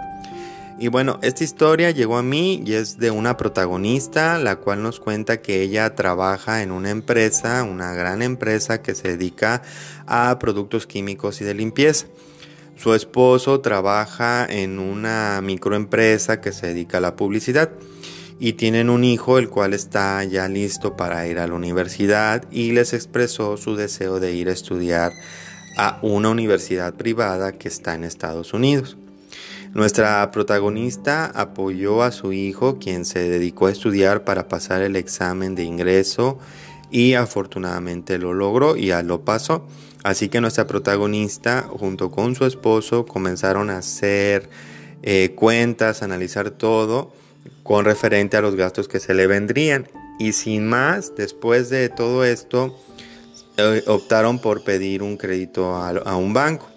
[0.83, 4.99] Y bueno, esta historia llegó a mí y es de una protagonista, la cual nos
[4.99, 9.61] cuenta que ella trabaja en una empresa, una gran empresa que se dedica
[10.07, 12.07] a productos químicos y de limpieza.
[12.75, 17.71] Su esposo trabaja en una microempresa que se dedica a la publicidad
[18.37, 22.73] y tienen un hijo el cual está ya listo para ir a la universidad y
[22.73, 25.13] les expresó su deseo de ir a estudiar
[25.77, 28.97] a una universidad privada que está en Estados Unidos.
[29.73, 35.55] Nuestra protagonista apoyó a su hijo, quien se dedicó a estudiar para pasar el examen
[35.55, 36.37] de ingreso
[36.91, 39.65] y afortunadamente lo logró y ya lo pasó.
[40.03, 44.47] Así que nuestra protagonista junto con su esposo comenzaron a hacer
[45.01, 47.11] eh, cuentas, analizar todo
[47.63, 49.87] con referente a los gastos que se le vendrían.
[50.19, 52.77] Y sin más, después de todo esto,
[53.57, 56.72] eh, optaron por pedir un crédito a un banco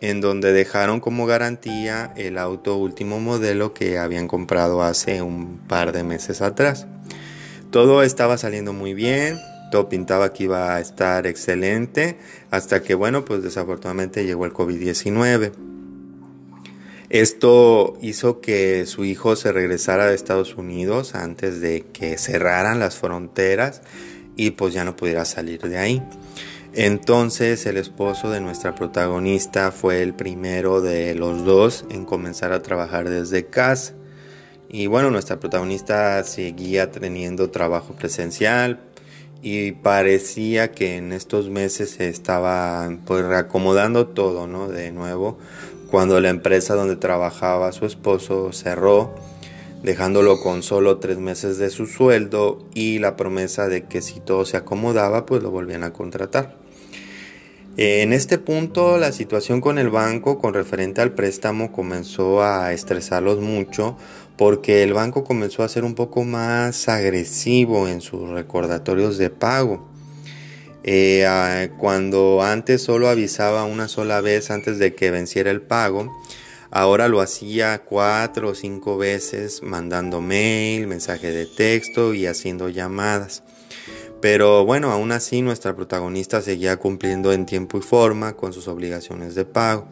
[0.00, 5.92] en donde dejaron como garantía el auto último modelo que habían comprado hace un par
[5.92, 6.86] de meses atrás.
[7.70, 9.38] Todo estaba saliendo muy bien,
[9.70, 12.18] todo pintaba que iba a estar excelente,
[12.50, 15.52] hasta que bueno, pues desafortunadamente llegó el COVID-19.
[17.10, 22.96] Esto hizo que su hijo se regresara de Estados Unidos antes de que cerraran las
[22.96, 23.82] fronteras
[24.36, 26.02] y pues ya no pudiera salir de ahí.
[26.72, 32.62] Entonces el esposo de nuestra protagonista fue el primero de los dos en comenzar a
[32.62, 33.94] trabajar desde casa.
[34.68, 38.78] Y bueno, nuestra protagonista seguía teniendo trabajo presencial
[39.42, 44.68] y parecía que en estos meses se estaba pues reacomodando todo, ¿no?
[44.68, 45.38] De nuevo,
[45.90, 49.12] cuando la empresa donde trabajaba su esposo cerró,
[49.82, 54.44] dejándolo con solo tres meses de su sueldo y la promesa de que si todo
[54.44, 56.59] se acomodaba, pues lo volvían a contratar.
[57.76, 63.38] En este punto la situación con el banco con referente al préstamo comenzó a estresarlos
[63.40, 63.96] mucho
[64.36, 69.88] porque el banco comenzó a ser un poco más agresivo en sus recordatorios de pago.
[70.82, 76.10] Eh, cuando antes solo avisaba una sola vez antes de que venciera el pago,
[76.70, 83.42] ahora lo hacía cuatro o cinco veces mandando mail, mensaje de texto y haciendo llamadas.
[84.20, 89.34] Pero bueno, aún así nuestra protagonista seguía cumpliendo en tiempo y forma con sus obligaciones
[89.34, 89.86] de pago.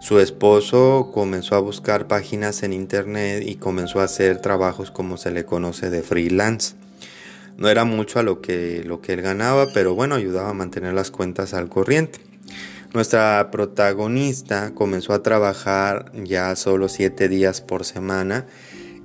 [0.00, 5.30] Su esposo comenzó a buscar páginas en internet y comenzó a hacer trabajos como se
[5.30, 6.74] le conoce de freelance.
[7.56, 10.92] No era mucho a lo que, lo que él ganaba, pero bueno, ayudaba a mantener
[10.92, 12.18] las cuentas al corriente.
[12.92, 18.44] Nuestra protagonista comenzó a trabajar ya solo siete días por semana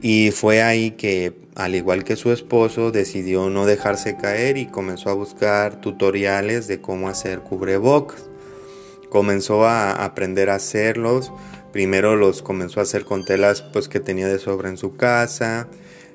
[0.02, 5.10] y fue ahí que, al igual que su esposo, decidió no dejarse caer y comenzó
[5.10, 8.30] a buscar tutoriales de cómo hacer cubrebocas.
[9.10, 11.34] Comenzó a aprender a hacerlos.
[11.74, 15.68] Primero los comenzó a hacer con telas pues, que tenía de sobra en su casa.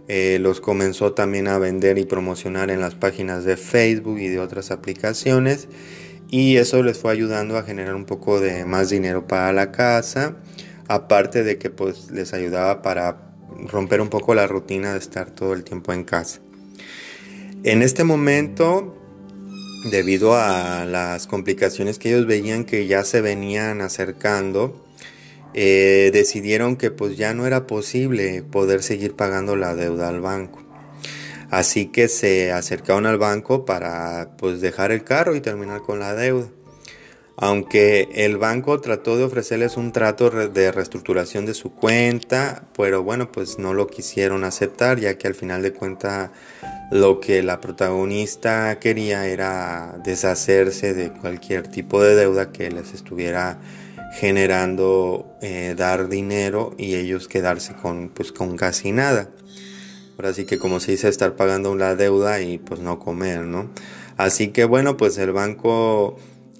[0.09, 4.39] Eh, los comenzó también a vender y promocionar en las páginas de Facebook y de
[4.39, 5.69] otras aplicaciones.
[6.31, 10.37] Y eso les fue ayudando a generar un poco de más dinero para la casa.
[10.89, 13.34] Aparte de que pues les ayudaba para
[13.67, 16.41] romper un poco la rutina de estar todo el tiempo en casa.
[17.63, 18.95] En este momento,
[19.91, 24.85] debido a las complicaciones que ellos veían que ya se venían acercando,
[25.55, 30.61] eh, decidieron que pues ya no era posible poder seguir pagando la deuda al banco.
[31.51, 36.15] Así que se acercaron al banco para pues dejar el carro y terminar con la
[36.15, 36.49] deuda.
[37.37, 43.33] Aunque el banco trató de ofrecerles un trato de reestructuración de su cuenta, pero bueno,
[43.33, 46.31] pues no lo quisieron aceptar, ya que al final de cuentas
[46.93, 53.59] lo que la protagonista quería era deshacerse de cualquier tipo de deuda que les estuviera
[54.13, 59.29] generando eh, dar dinero y ellos quedarse con, pues, con casi nada.
[60.17, 63.71] Ahora sí que como se dice, estar pagando la deuda y pues no comer, ¿no?
[64.17, 66.17] Así que bueno, pues el banco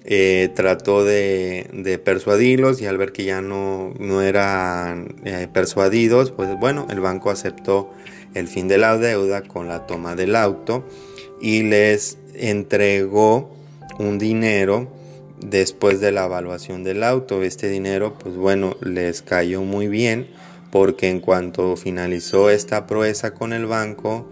[0.07, 6.49] eh, trató de, persuadirlos y al ver que ya no, no eran eh, persuadidos, pues
[6.59, 7.91] bueno, el banco aceptó
[8.35, 10.85] el fin de la deuda con la toma del auto
[11.41, 13.55] y les entregó
[13.97, 14.91] un dinero
[15.39, 17.41] después de la evaluación del auto.
[17.41, 20.27] Este dinero, pues bueno, les cayó muy bien
[20.71, 24.27] porque en cuanto finalizó esta proeza con el banco,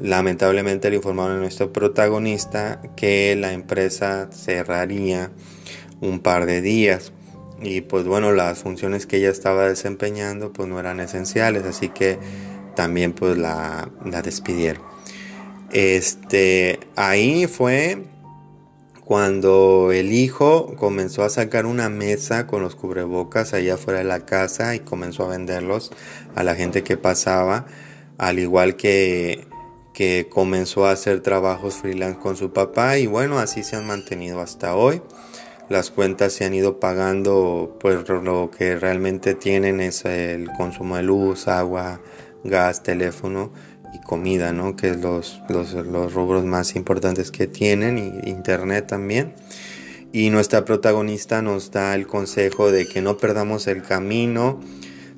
[0.00, 5.30] Lamentablemente le informaron a nuestro protagonista que la empresa cerraría
[6.00, 7.12] un par de días.
[7.62, 12.18] Y pues bueno las funciones que ella estaba desempeñando pues no eran esenciales así que
[12.74, 14.82] también pues la, la despidieron.
[15.70, 18.04] Este ahí fue
[19.04, 24.26] cuando el hijo comenzó a sacar una mesa con los cubrebocas allá afuera de la
[24.26, 25.92] casa y comenzó a venderlos
[26.34, 27.66] a la gente que pasaba
[28.18, 29.46] al igual que
[29.94, 34.40] que comenzó a hacer trabajos freelance con su papá y bueno, así se han mantenido
[34.40, 35.00] hasta hoy.
[35.70, 41.04] Las cuentas se han ido pagando, pues lo que realmente tienen es el consumo de
[41.04, 42.02] luz, agua,
[42.42, 43.50] gas, teléfono
[43.94, 44.76] y comida, ¿no?
[44.76, 49.32] Que es los, los, los rubros más importantes que tienen y internet también.
[50.12, 54.60] Y nuestra protagonista nos da el consejo de que no perdamos el camino.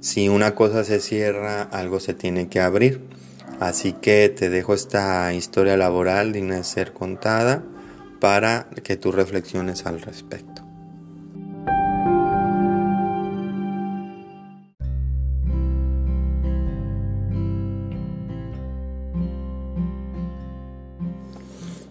[0.00, 3.00] Si una cosa se cierra, algo se tiene que abrir.
[3.58, 7.64] Así que te dejo esta historia laboral digna de ser contada
[8.20, 10.62] para que tú reflexiones al respecto.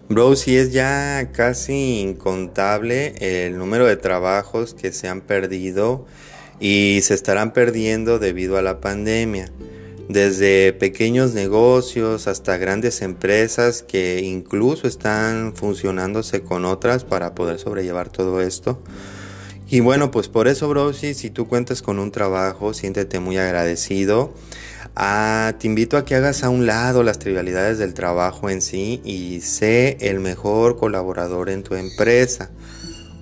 [0.08, 6.06] Bro, si es ya casi incontable el número de trabajos que se han perdido
[6.60, 9.50] y se estarán perdiendo debido a la pandemia
[10.08, 18.08] desde pequeños negocios hasta grandes empresas que incluso están funcionándose con otras para poder sobrellevar
[18.08, 18.80] todo esto.
[19.68, 24.32] Y bueno, pues por eso, bro, si, tú cuentas con un trabajo, siéntete muy agradecido.
[24.94, 29.00] Ah, te invito a que hagas a un lado las trivialidades del trabajo en sí
[29.04, 32.50] y sé el mejor colaborador en tu empresa.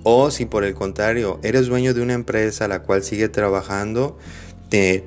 [0.03, 4.19] O si por el contrario eres dueño de una empresa la cual sigue trabajando,
[4.69, 5.03] te,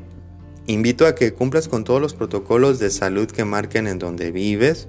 [0.69, 4.87] Invito a que cumplas con todos los protocolos de salud que marquen en donde vives.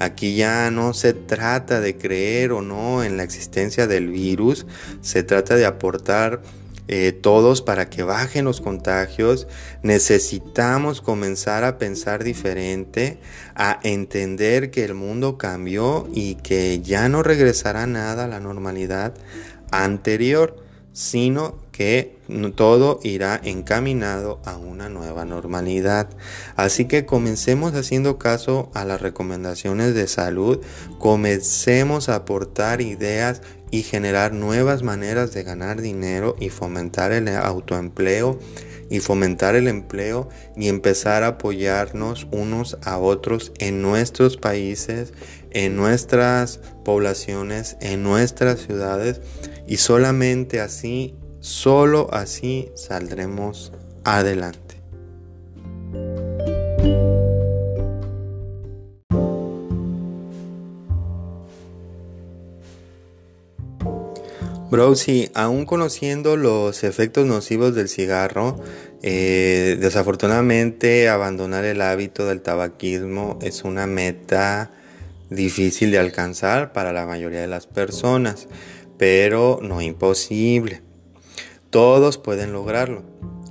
[0.00, 4.66] Aquí ya no se trata de creer o no en la existencia del virus,
[5.00, 6.42] se trata de aportar
[6.88, 9.46] eh, todos para que bajen los contagios.
[9.84, 13.20] Necesitamos comenzar a pensar diferente,
[13.54, 19.14] a entender que el mundo cambió y que ya no regresará nada a la normalidad
[19.70, 20.56] anterior,
[20.92, 22.18] sino que
[22.54, 26.08] todo irá encaminado a una nueva normalidad.
[26.56, 30.60] Así que comencemos haciendo caso a las recomendaciones de salud,
[30.98, 38.38] comencemos a aportar ideas y generar nuevas maneras de ganar dinero y fomentar el autoempleo
[38.90, 45.14] y fomentar el empleo y empezar a apoyarnos unos a otros en nuestros países,
[45.50, 49.22] en nuestras poblaciones, en nuestras ciudades
[49.66, 53.72] y solamente así, solo así saldremos
[54.04, 54.76] adelante.
[64.70, 68.58] Bro, sí, aún conociendo los efectos nocivos del cigarro,
[69.02, 74.70] eh, desafortunadamente abandonar el hábito del tabaquismo es una meta
[75.28, 78.48] difícil de alcanzar para la mayoría de las personas,
[78.96, 80.91] pero no imposible.
[81.72, 83.02] Todos pueden lograrlo.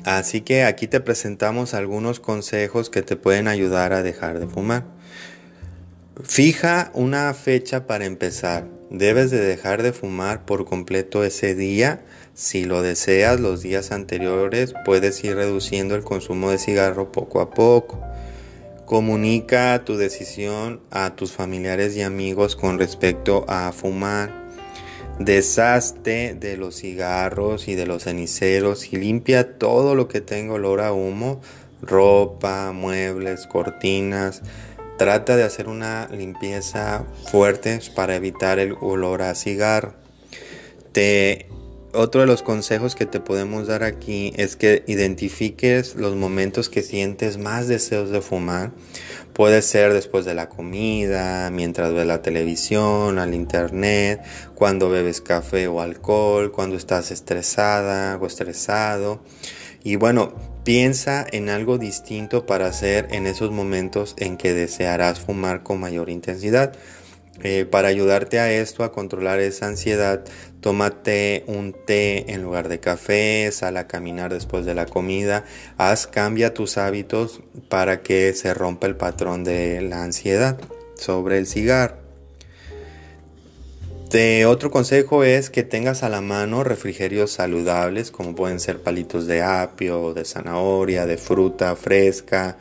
[0.05, 4.85] Así que aquí te presentamos algunos consejos que te pueden ayudar a dejar de fumar.
[6.23, 8.67] Fija una fecha para empezar.
[8.91, 12.05] Debes de dejar de fumar por completo ese día.
[12.35, 17.49] Si lo deseas los días anteriores, puedes ir reduciendo el consumo de cigarro poco a
[17.49, 17.99] poco.
[18.85, 24.40] Comunica tu decisión a tus familiares y amigos con respecto a fumar.
[25.25, 30.81] Deshazte de los cigarros y de los ceniceros y limpia todo lo que tenga olor
[30.81, 31.41] a humo,
[31.81, 34.41] ropa, muebles, cortinas,
[35.01, 39.95] Trata de hacer una limpieza fuerte para evitar el olor a cigarro.
[41.93, 46.83] otro de los consejos que te podemos dar aquí es que identifiques los momentos que
[46.83, 48.73] sientes más deseos de fumar.
[49.41, 54.21] Puede ser después de la comida, mientras ves la televisión, al internet,
[54.53, 59.23] cuando bebes café o alcohol, cuando estás estresada o estresado.
[59.83, 65.63] Y bueno, piensa en algo distinto para hacer en esos momentos en que desearás fumar
[65.63, 66.73] con mayor intensidad.
[67.43, 70.23] Eh, para ayudarte a esto, a controlar esa ansiedad,
[70.59, 75.43] tómate un té en lugar de café, sal a caminar después de la comida,
[75.77, 80.59] haz, cambia tus hábitos para que se rompa el patrón de la ansiedad
[80.95, 82.01] sobre el cigarro.
[84.11, 89.25] Este, otro consejo es que tengas a la mano refrigerios saludables como pueden ser palitos
[89.25, 92.57] de apio, de zanahoria, de fruta fresca,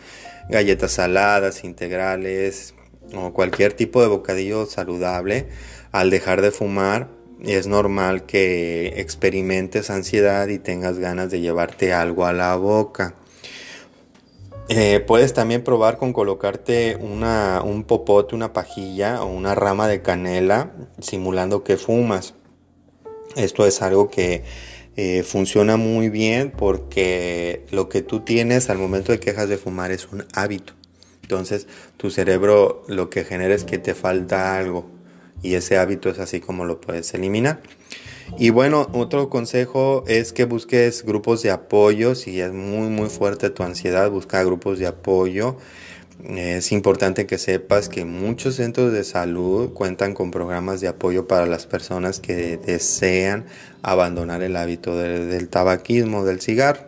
[0.48, 2.74] galletas saladas, integrales
[3.14, 5.48] o cualquier tipo de bocadillo saludable.
[5.92, 7.08] Al dejar de fumar
[7.42, 13.14] es normal que experimentes ansiedad y tengas ganas de llevarte algo a la boca.
[14.68, 20.00] Eh, puedes también probar con colocarte una, un popote, una pajilla o una rama de
[20.00, 22.34] canela simulando que fumas.
[23.34, 24.44] Esto es algo que
[24.96, 29.56] eh, funciona muy bien porque lo que tú tienes al momento de que dejas de
[29.56, 30.74] fumar es un hábito.
[31.22, 31.66] Entonces
[32.00, 34.86] tu cerebro lo que genera es que te falta algo
[35.42, 37.60] y ese hábito es así como lo puedes eliminar.
[38.38, 42.14] Y bueno, otro consejo es que busques grupos de apoyo.
[42.14, 45.58] Si es muy, muy fuerte tu ansiedad, busca grupos de apoyo.
[46.26, 51.44] Es importante que sepas que muchos centros de salud cuentan con programas de apoyo para
[51.44, 53.44] las personas que desean
[53.82, 56.80] abandonar el hábito del tabaquismo, del cigarro.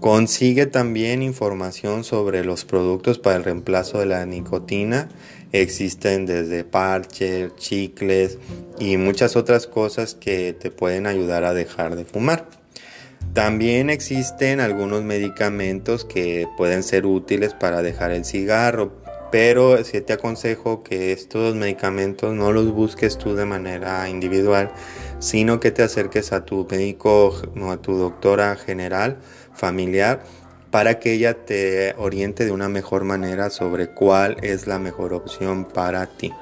[0.00, 5.08] Consigue también información sobre los productos para el reemplazo de la nicotina
[5.52, 8.36] Existen desde parches, chicles
[8.78, 12.46] y muchas otras cosas que te pueden ayudar a dejar de fumar.
[13.32, 18.92] También existen algunos medicamentos que pueden ser útiles para dejar el cigarro,
[19.32, 24.70] pero sí te aconsejo que estos medicamentos no los busques tú de manera individual,
[25.18, 29.16] sino que te acerques a tu médico o a tu doctora general
[29.58, 30.22] familiar
[30.70, 35.64] para que ella te oriente de una mejor manera sobre cuál es la mejor opción
[35.64, 36.32] para ti.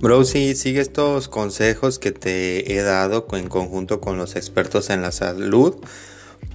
[0.00, 5.02] Bro, si sigue estos consejos que te he dado en conjunto con los expertos en
[5.02, 5.74] la salud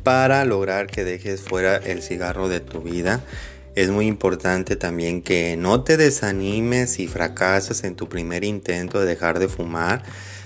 [0.03, 3.21] para lograr que dejes fuera el cigarro de tu vida
[3.75, 9.07] es muy importante también que no te desanimes y fracasas en tu primer intento de
[9.07, 10.03] dejar de fumar.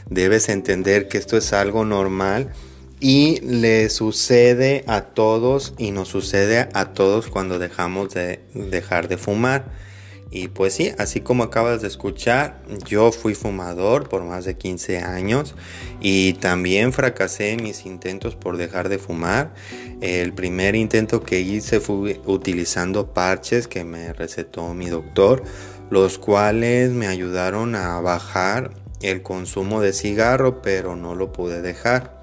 [0.10, 2.52] Debes entender que esto es algo normal
[3.00, 9.18] y le sucede a todos y nos sucede a todos cuando dejamos de dejar de
[9.18, 9.87] fumar.
[10.30, 15.00] Y pues sí, así como acabas de escuchar, yo fui fumador por más de 15
[15.00, 15.56] años
[16.02, 19.54] y también fracasé en mis intentos por dejar de fumar.
[20.02, 25.44] El primer intento que hice fue utilizando parches que me recetó mi doctor,
[25.90, 28.72] los cuales me ayudaron a bajar
[29.02, 32.22] el consumo de cigarro, pero no lo pude dejar.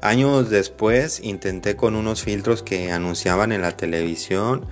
[0.00, 4.66] Años después intenté con unos filtros que anunciaban en la televisión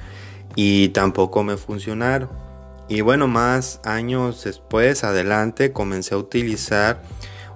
[0.54, 2.45] y tampoco me funcionaron.
[2.88, 7.02] Y bueno, más años después, adelante, comencé a utilizar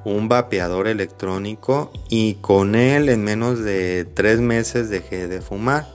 [0.05, 5.87] un vapeador electrónico y con él en menos de tres meses dejé de fumar.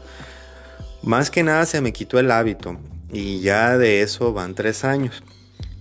[1.01, 2.77] Más que nada se me quitó el hábito
[3.11, 5.23] y ya de eso van tres años.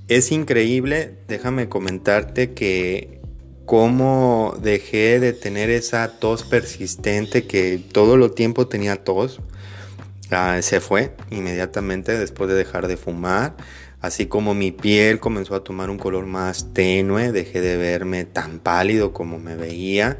[0.08, 3.20] Es increíble, déjame comentarte que
[3.64, 9.40] cómo dejé de tener esa tos persistente que todo el tiempo tenía tos.
[10.62, 13.56] Se fue inmediatamente después de dejar de fumar.
[14.00, 18.58] Así como mi piel comenzó a tomar un color más tenue, dejé de verme tan
[18.58, 20.18] pálido como me veía.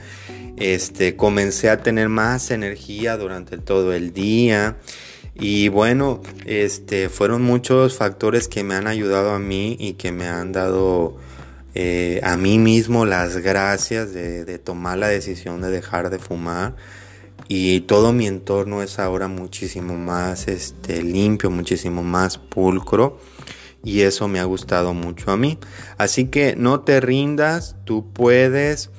[0.57, 4.77] Este, comencé a tener más energía durante todo el día.
[5.35, 10.29] Y bueno, este, fueron muchos factores que me han ayudado a mí y que me
[10.29, 11.19] han dado
[11.75, 16.77] eh, a mí mismo las gracias de, tomar la decisión de dejar de fumar.
[17.49, 23.19] Y todo mi entorno es ahora muchísimo más este, limpio, muchísimo más pulcro
[23.85, 25.59] y eso me ha gustado mucho a mí.
[25.99, 28.91] Así que no te rindas, tú puedes,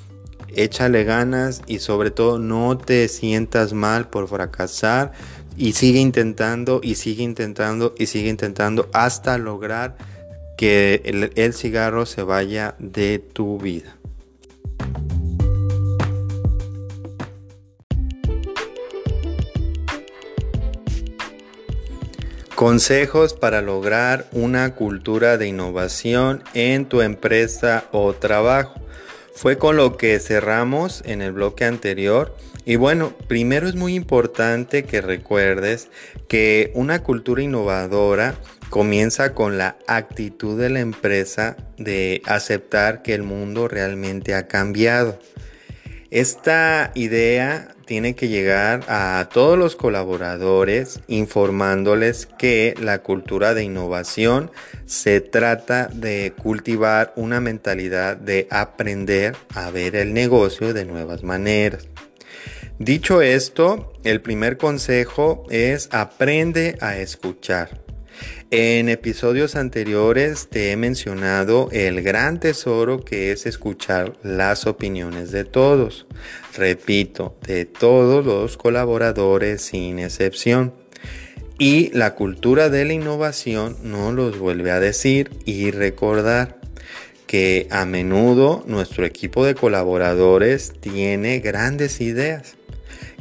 [0.55, 5.11] échale ganas y sobre todo no te sientas mal por fracasar
[5.57, 9.97] y sigue intentando y sigue intentando y sigue intentando hasta lograr
[10.57, 13.97] que el, el cigarro se vaya de tu vida.
[22.65, 28.81] Consejos para lograr una cultura de innovación en tu empresa o trabajo.
[29.35, 32.35] Fue con lo que cerramos en el bloque anterior.
[32.65, 35.89] Y bueno, primero es muy importante que recuerdes
[36.27, 38.33] que una cultura innovadora
[38.71, 45.19] comienza con la actitud de la empresa de aceptar que el mundo realmente ha cambiado.
[46.11, 54.51] Esta idea tiene que llegar a todos los colaboradores informándoles que la cultura de innovación
[54.85, 61.87] se trata de cultivar una mentalidad de aprender a ver el negocio de nuevas maneras.
[62.77, 67.84] Dicho esto, el primer consejo es aprende a escuchar.
[68.51, 75.45] En episodios anteriores te he mencionado el gran tesoro que es escuchar las opiniones de
[75.45, 76.05] todos.
[76.55, 80.73] Repito, de todos los colaboradores sin excepción.
[81.57, 86.59] Y la cultura de la innovación nos los vuelve a decir y recordar
[87.27, 92.55] que a menudo nuestro equipo de colaboradores tiene grandes ideas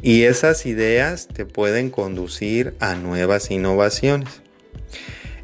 [0.01, 4.44] y esas ideas te pueden conducir a nuevas innovaciones.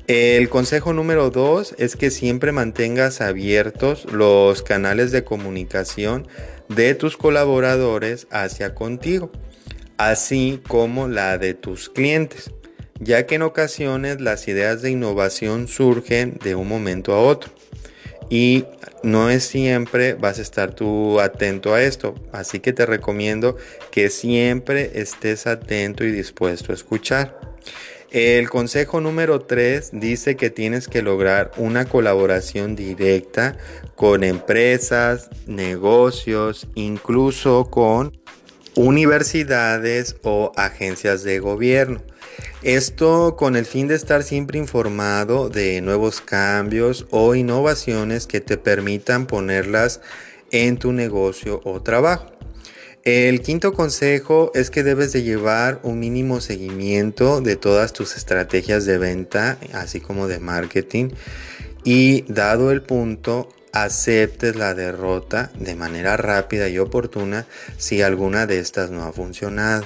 [0.08, 6.28] El consejo número dos es que siempre mantengas abiertos los canales de comunicación
[6.68, 9.32] de tus colaboradores hacia contigo,
[9.98, 12.52] así como la de tus clientes,
[13.00, 17.52] ya que en ocasiones las ideas de innovación surgen de un momento a otro
[18.32, 18.66] y
[19.04, 23.58] no es siempre vas a estar tú atento a esto, así que te recomiendo
[23.92, 27.38] que siempre estés atento y dispuesto a escuchar.
[28.12, 33.56] El consejo número 3 dice que tienes que lograr una colaboración directa
[33.96, 38.20] con empresas, negocios, incluso con
[38.76, 42.02] universidades o agencias de gobierno.
[42.64, 48.58] Esto con el fin de estar siempre informado de nuevos cambios o innovaciones que te
[48.58, 50.02] permitan ponerlas
[50.52, 52.41] en tu negocio o trabajo.
[53.04, 58.86] El quinto consejo es que debes de llevar un mínimo seguimiento de todas tus estrategias
[58.86, 61.10] de venta, así como de marketing,
[61.84, 67.48] y dado el punto, aceptes la derrota de manera rápida y oportuna
[67.78, 69.84] si alguna de estas no ha funcionado.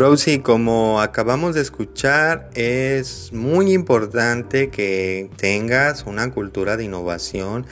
[0.00, 7.66] Browsy, como acabamos de escuchar, es muy importante que tengas una cultura de innovación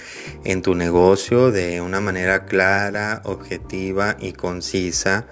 [0.44, 5.26] en tu negocio de una manera clara, objetiva y concisa.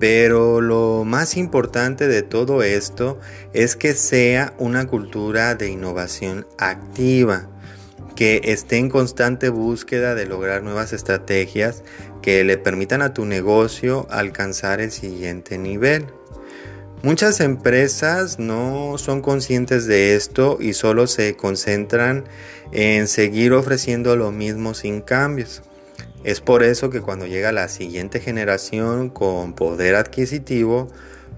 [0.00, 3.20] Pero lo más importante de todo esto
[3.52, 7.50] es que sea una cultura de innovación activa,
[8.16, 11.84] que esté en constante búsqueda de lograr nuevas estrategias
[12.22, 16.06] que le permitan a tu negocio alcanzar el siguiente nivel.
[17.02, 22.24] Muchas empresas no son conscientes de esto y solo se concentran
[22.70, 25.62] en seguir ofreciendo lo mismo sin cambios.
[26.22, 30.86] Es por eso que cuando llega la siguiente generación con poder adquisitivo,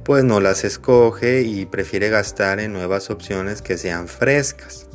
[0.04, 4.86] pues no las escoge y prefiere gastar en nuevas opciones que sean frescas.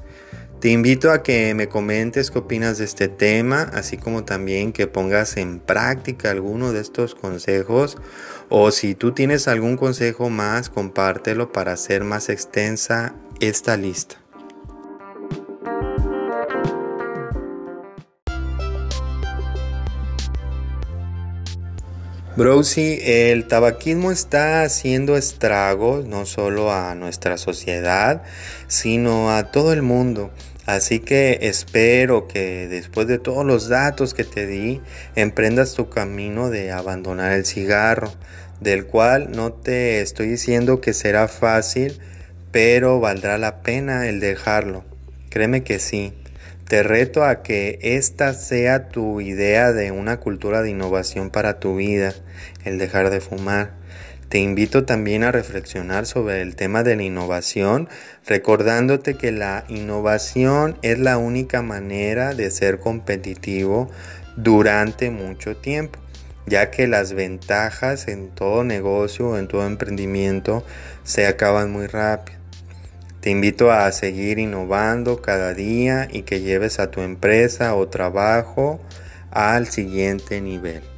[0.60, 4.88] Te invito a que me comentes qué opinas de este tema, así como también que
[4.88, 7.96] pongas en práctica alguno de estos consejos
[8.50, 14.18] o si tú tienes algún consejo más, compártelo para hacer más extensa esta lista.
[22.36, 28.24] Browsy, el tabaquismo está haciendo estragos no solo a nuestra sociedad,
[28.68, 30.32] sino a todo el mundo.
[30.70, 34.82] Así que espero que después de todos los datos que te di,
[35.16, 38.14] emprendas tu camino de abandonar el cigarro,
[38.60, 42.00] del cual no te estoy diciendo que será fácil,
[42.52, 44.86] pero valdrá la pena el dejarlo.
[45.32, 46.14] Créeme que sí.
[46.68, 51.78] Te reto a que esta sea tu idea de una cultura de innovación para tu
[51.78, 52.14] vida,
[52.64, 53.79] el dejar de fumar.
[54.30, 57.90] Te invito también a reflexionar sobre el tema de la innovación,
[58.28, 63.90] recordándote que la innovación es la única manera de ser competitivo
[64.38, 65.98] durante mucho tiempo,
[66.46, 70.64] ya que las ventajas en todo negocio o en todo emprendimiento
[71.04, 72.38] se acaban muy rápido.
[73.22, 78.80] Te invito a seguir innovando cada día y que lleves a tu empresa o trabajo
[79.32, 80.89] al siguiente nivel.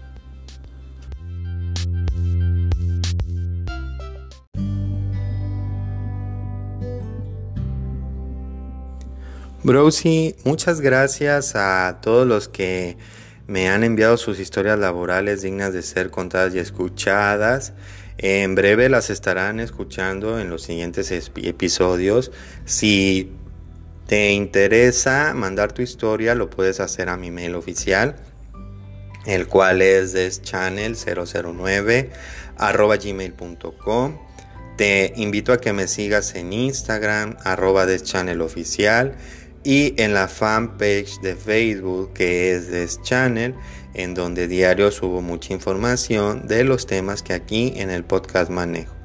[9.64, 12.98] Brosy, muchas gracias a todos los que
[13.46, 17.74] me han enviado sus historias laborales dignas de ser contadas y escuchadas.
[18.18, 22.32] En breve las estarán escuchando en los siguientes episodios.
[22.66, 23.34] Si
[24.08, 28.16] te interesa mandar tu historia, lo puedes hacer a mi mail oficial,
[29.28, 32.10] el cual es deschannel009
[33.04, 34.18] gmail.com.
[34.76, 39.16] Te invito a que me sigas en Instagram, arroba deschanneloficial
[39.64, 43.56] y en la fanpage de Facebook que es This Channel,
[43.94, 48.96] en donde diario subo mucha información de los temas que aquí en el podcast manejo.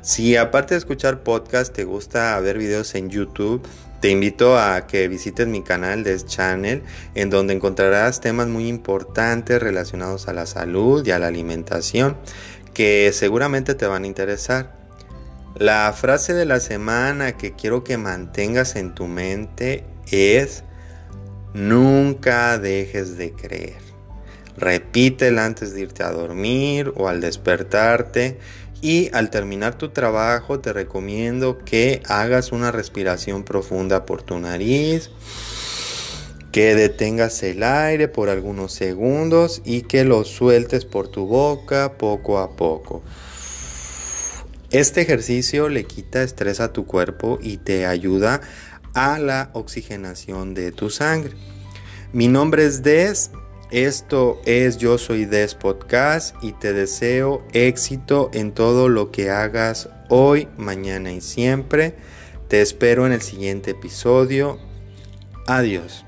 [0.00, 3.66] Si aparte de escuchar podcast te gusta ver videos en YouTube,
[4.00, 6.82] te invito a que visites mi canal de Channel,
[7.14, 12.16] en donde encontrarás temas muy importantes relacionados a la salud y a la alimentación,
[12.72, 14.76] que seguramente te van a interesar.
[15.56, 20.64] La frase de la semana que quiero que mantengas en tu mente es
[21.54, 23.86] nunca dejes de creer.
[24.56, 28.38] Repítela antes de irte a dormir o al despertarte
[28.80, 35.10] y al terminar tu trabajo te recomiendo que hagas una respiración profunda por tu nariz,
[36.52, 42.38] que detengas el aire por algunos segundos y que lo sueltes por tu boca poco
[42.38, 43.02] a poco.
[44.70, 48.40] Este ejercicio le quita estrés a tu cuerpo y te ayuda
[48.96, 51.36] a la oxigenación de tu sangre.
[52.12, 53.30] Mi nombre es Des,
[53.70, 59.90] esto es Yo Soy Des Podcast y te deseo éxito en todo lo que hagas
[60.08, 61.94] hoy, mañana y siempre.
[62.48, 64.58] Te espero en el siguiente episodio.
[65.46, 66.05] Adiós.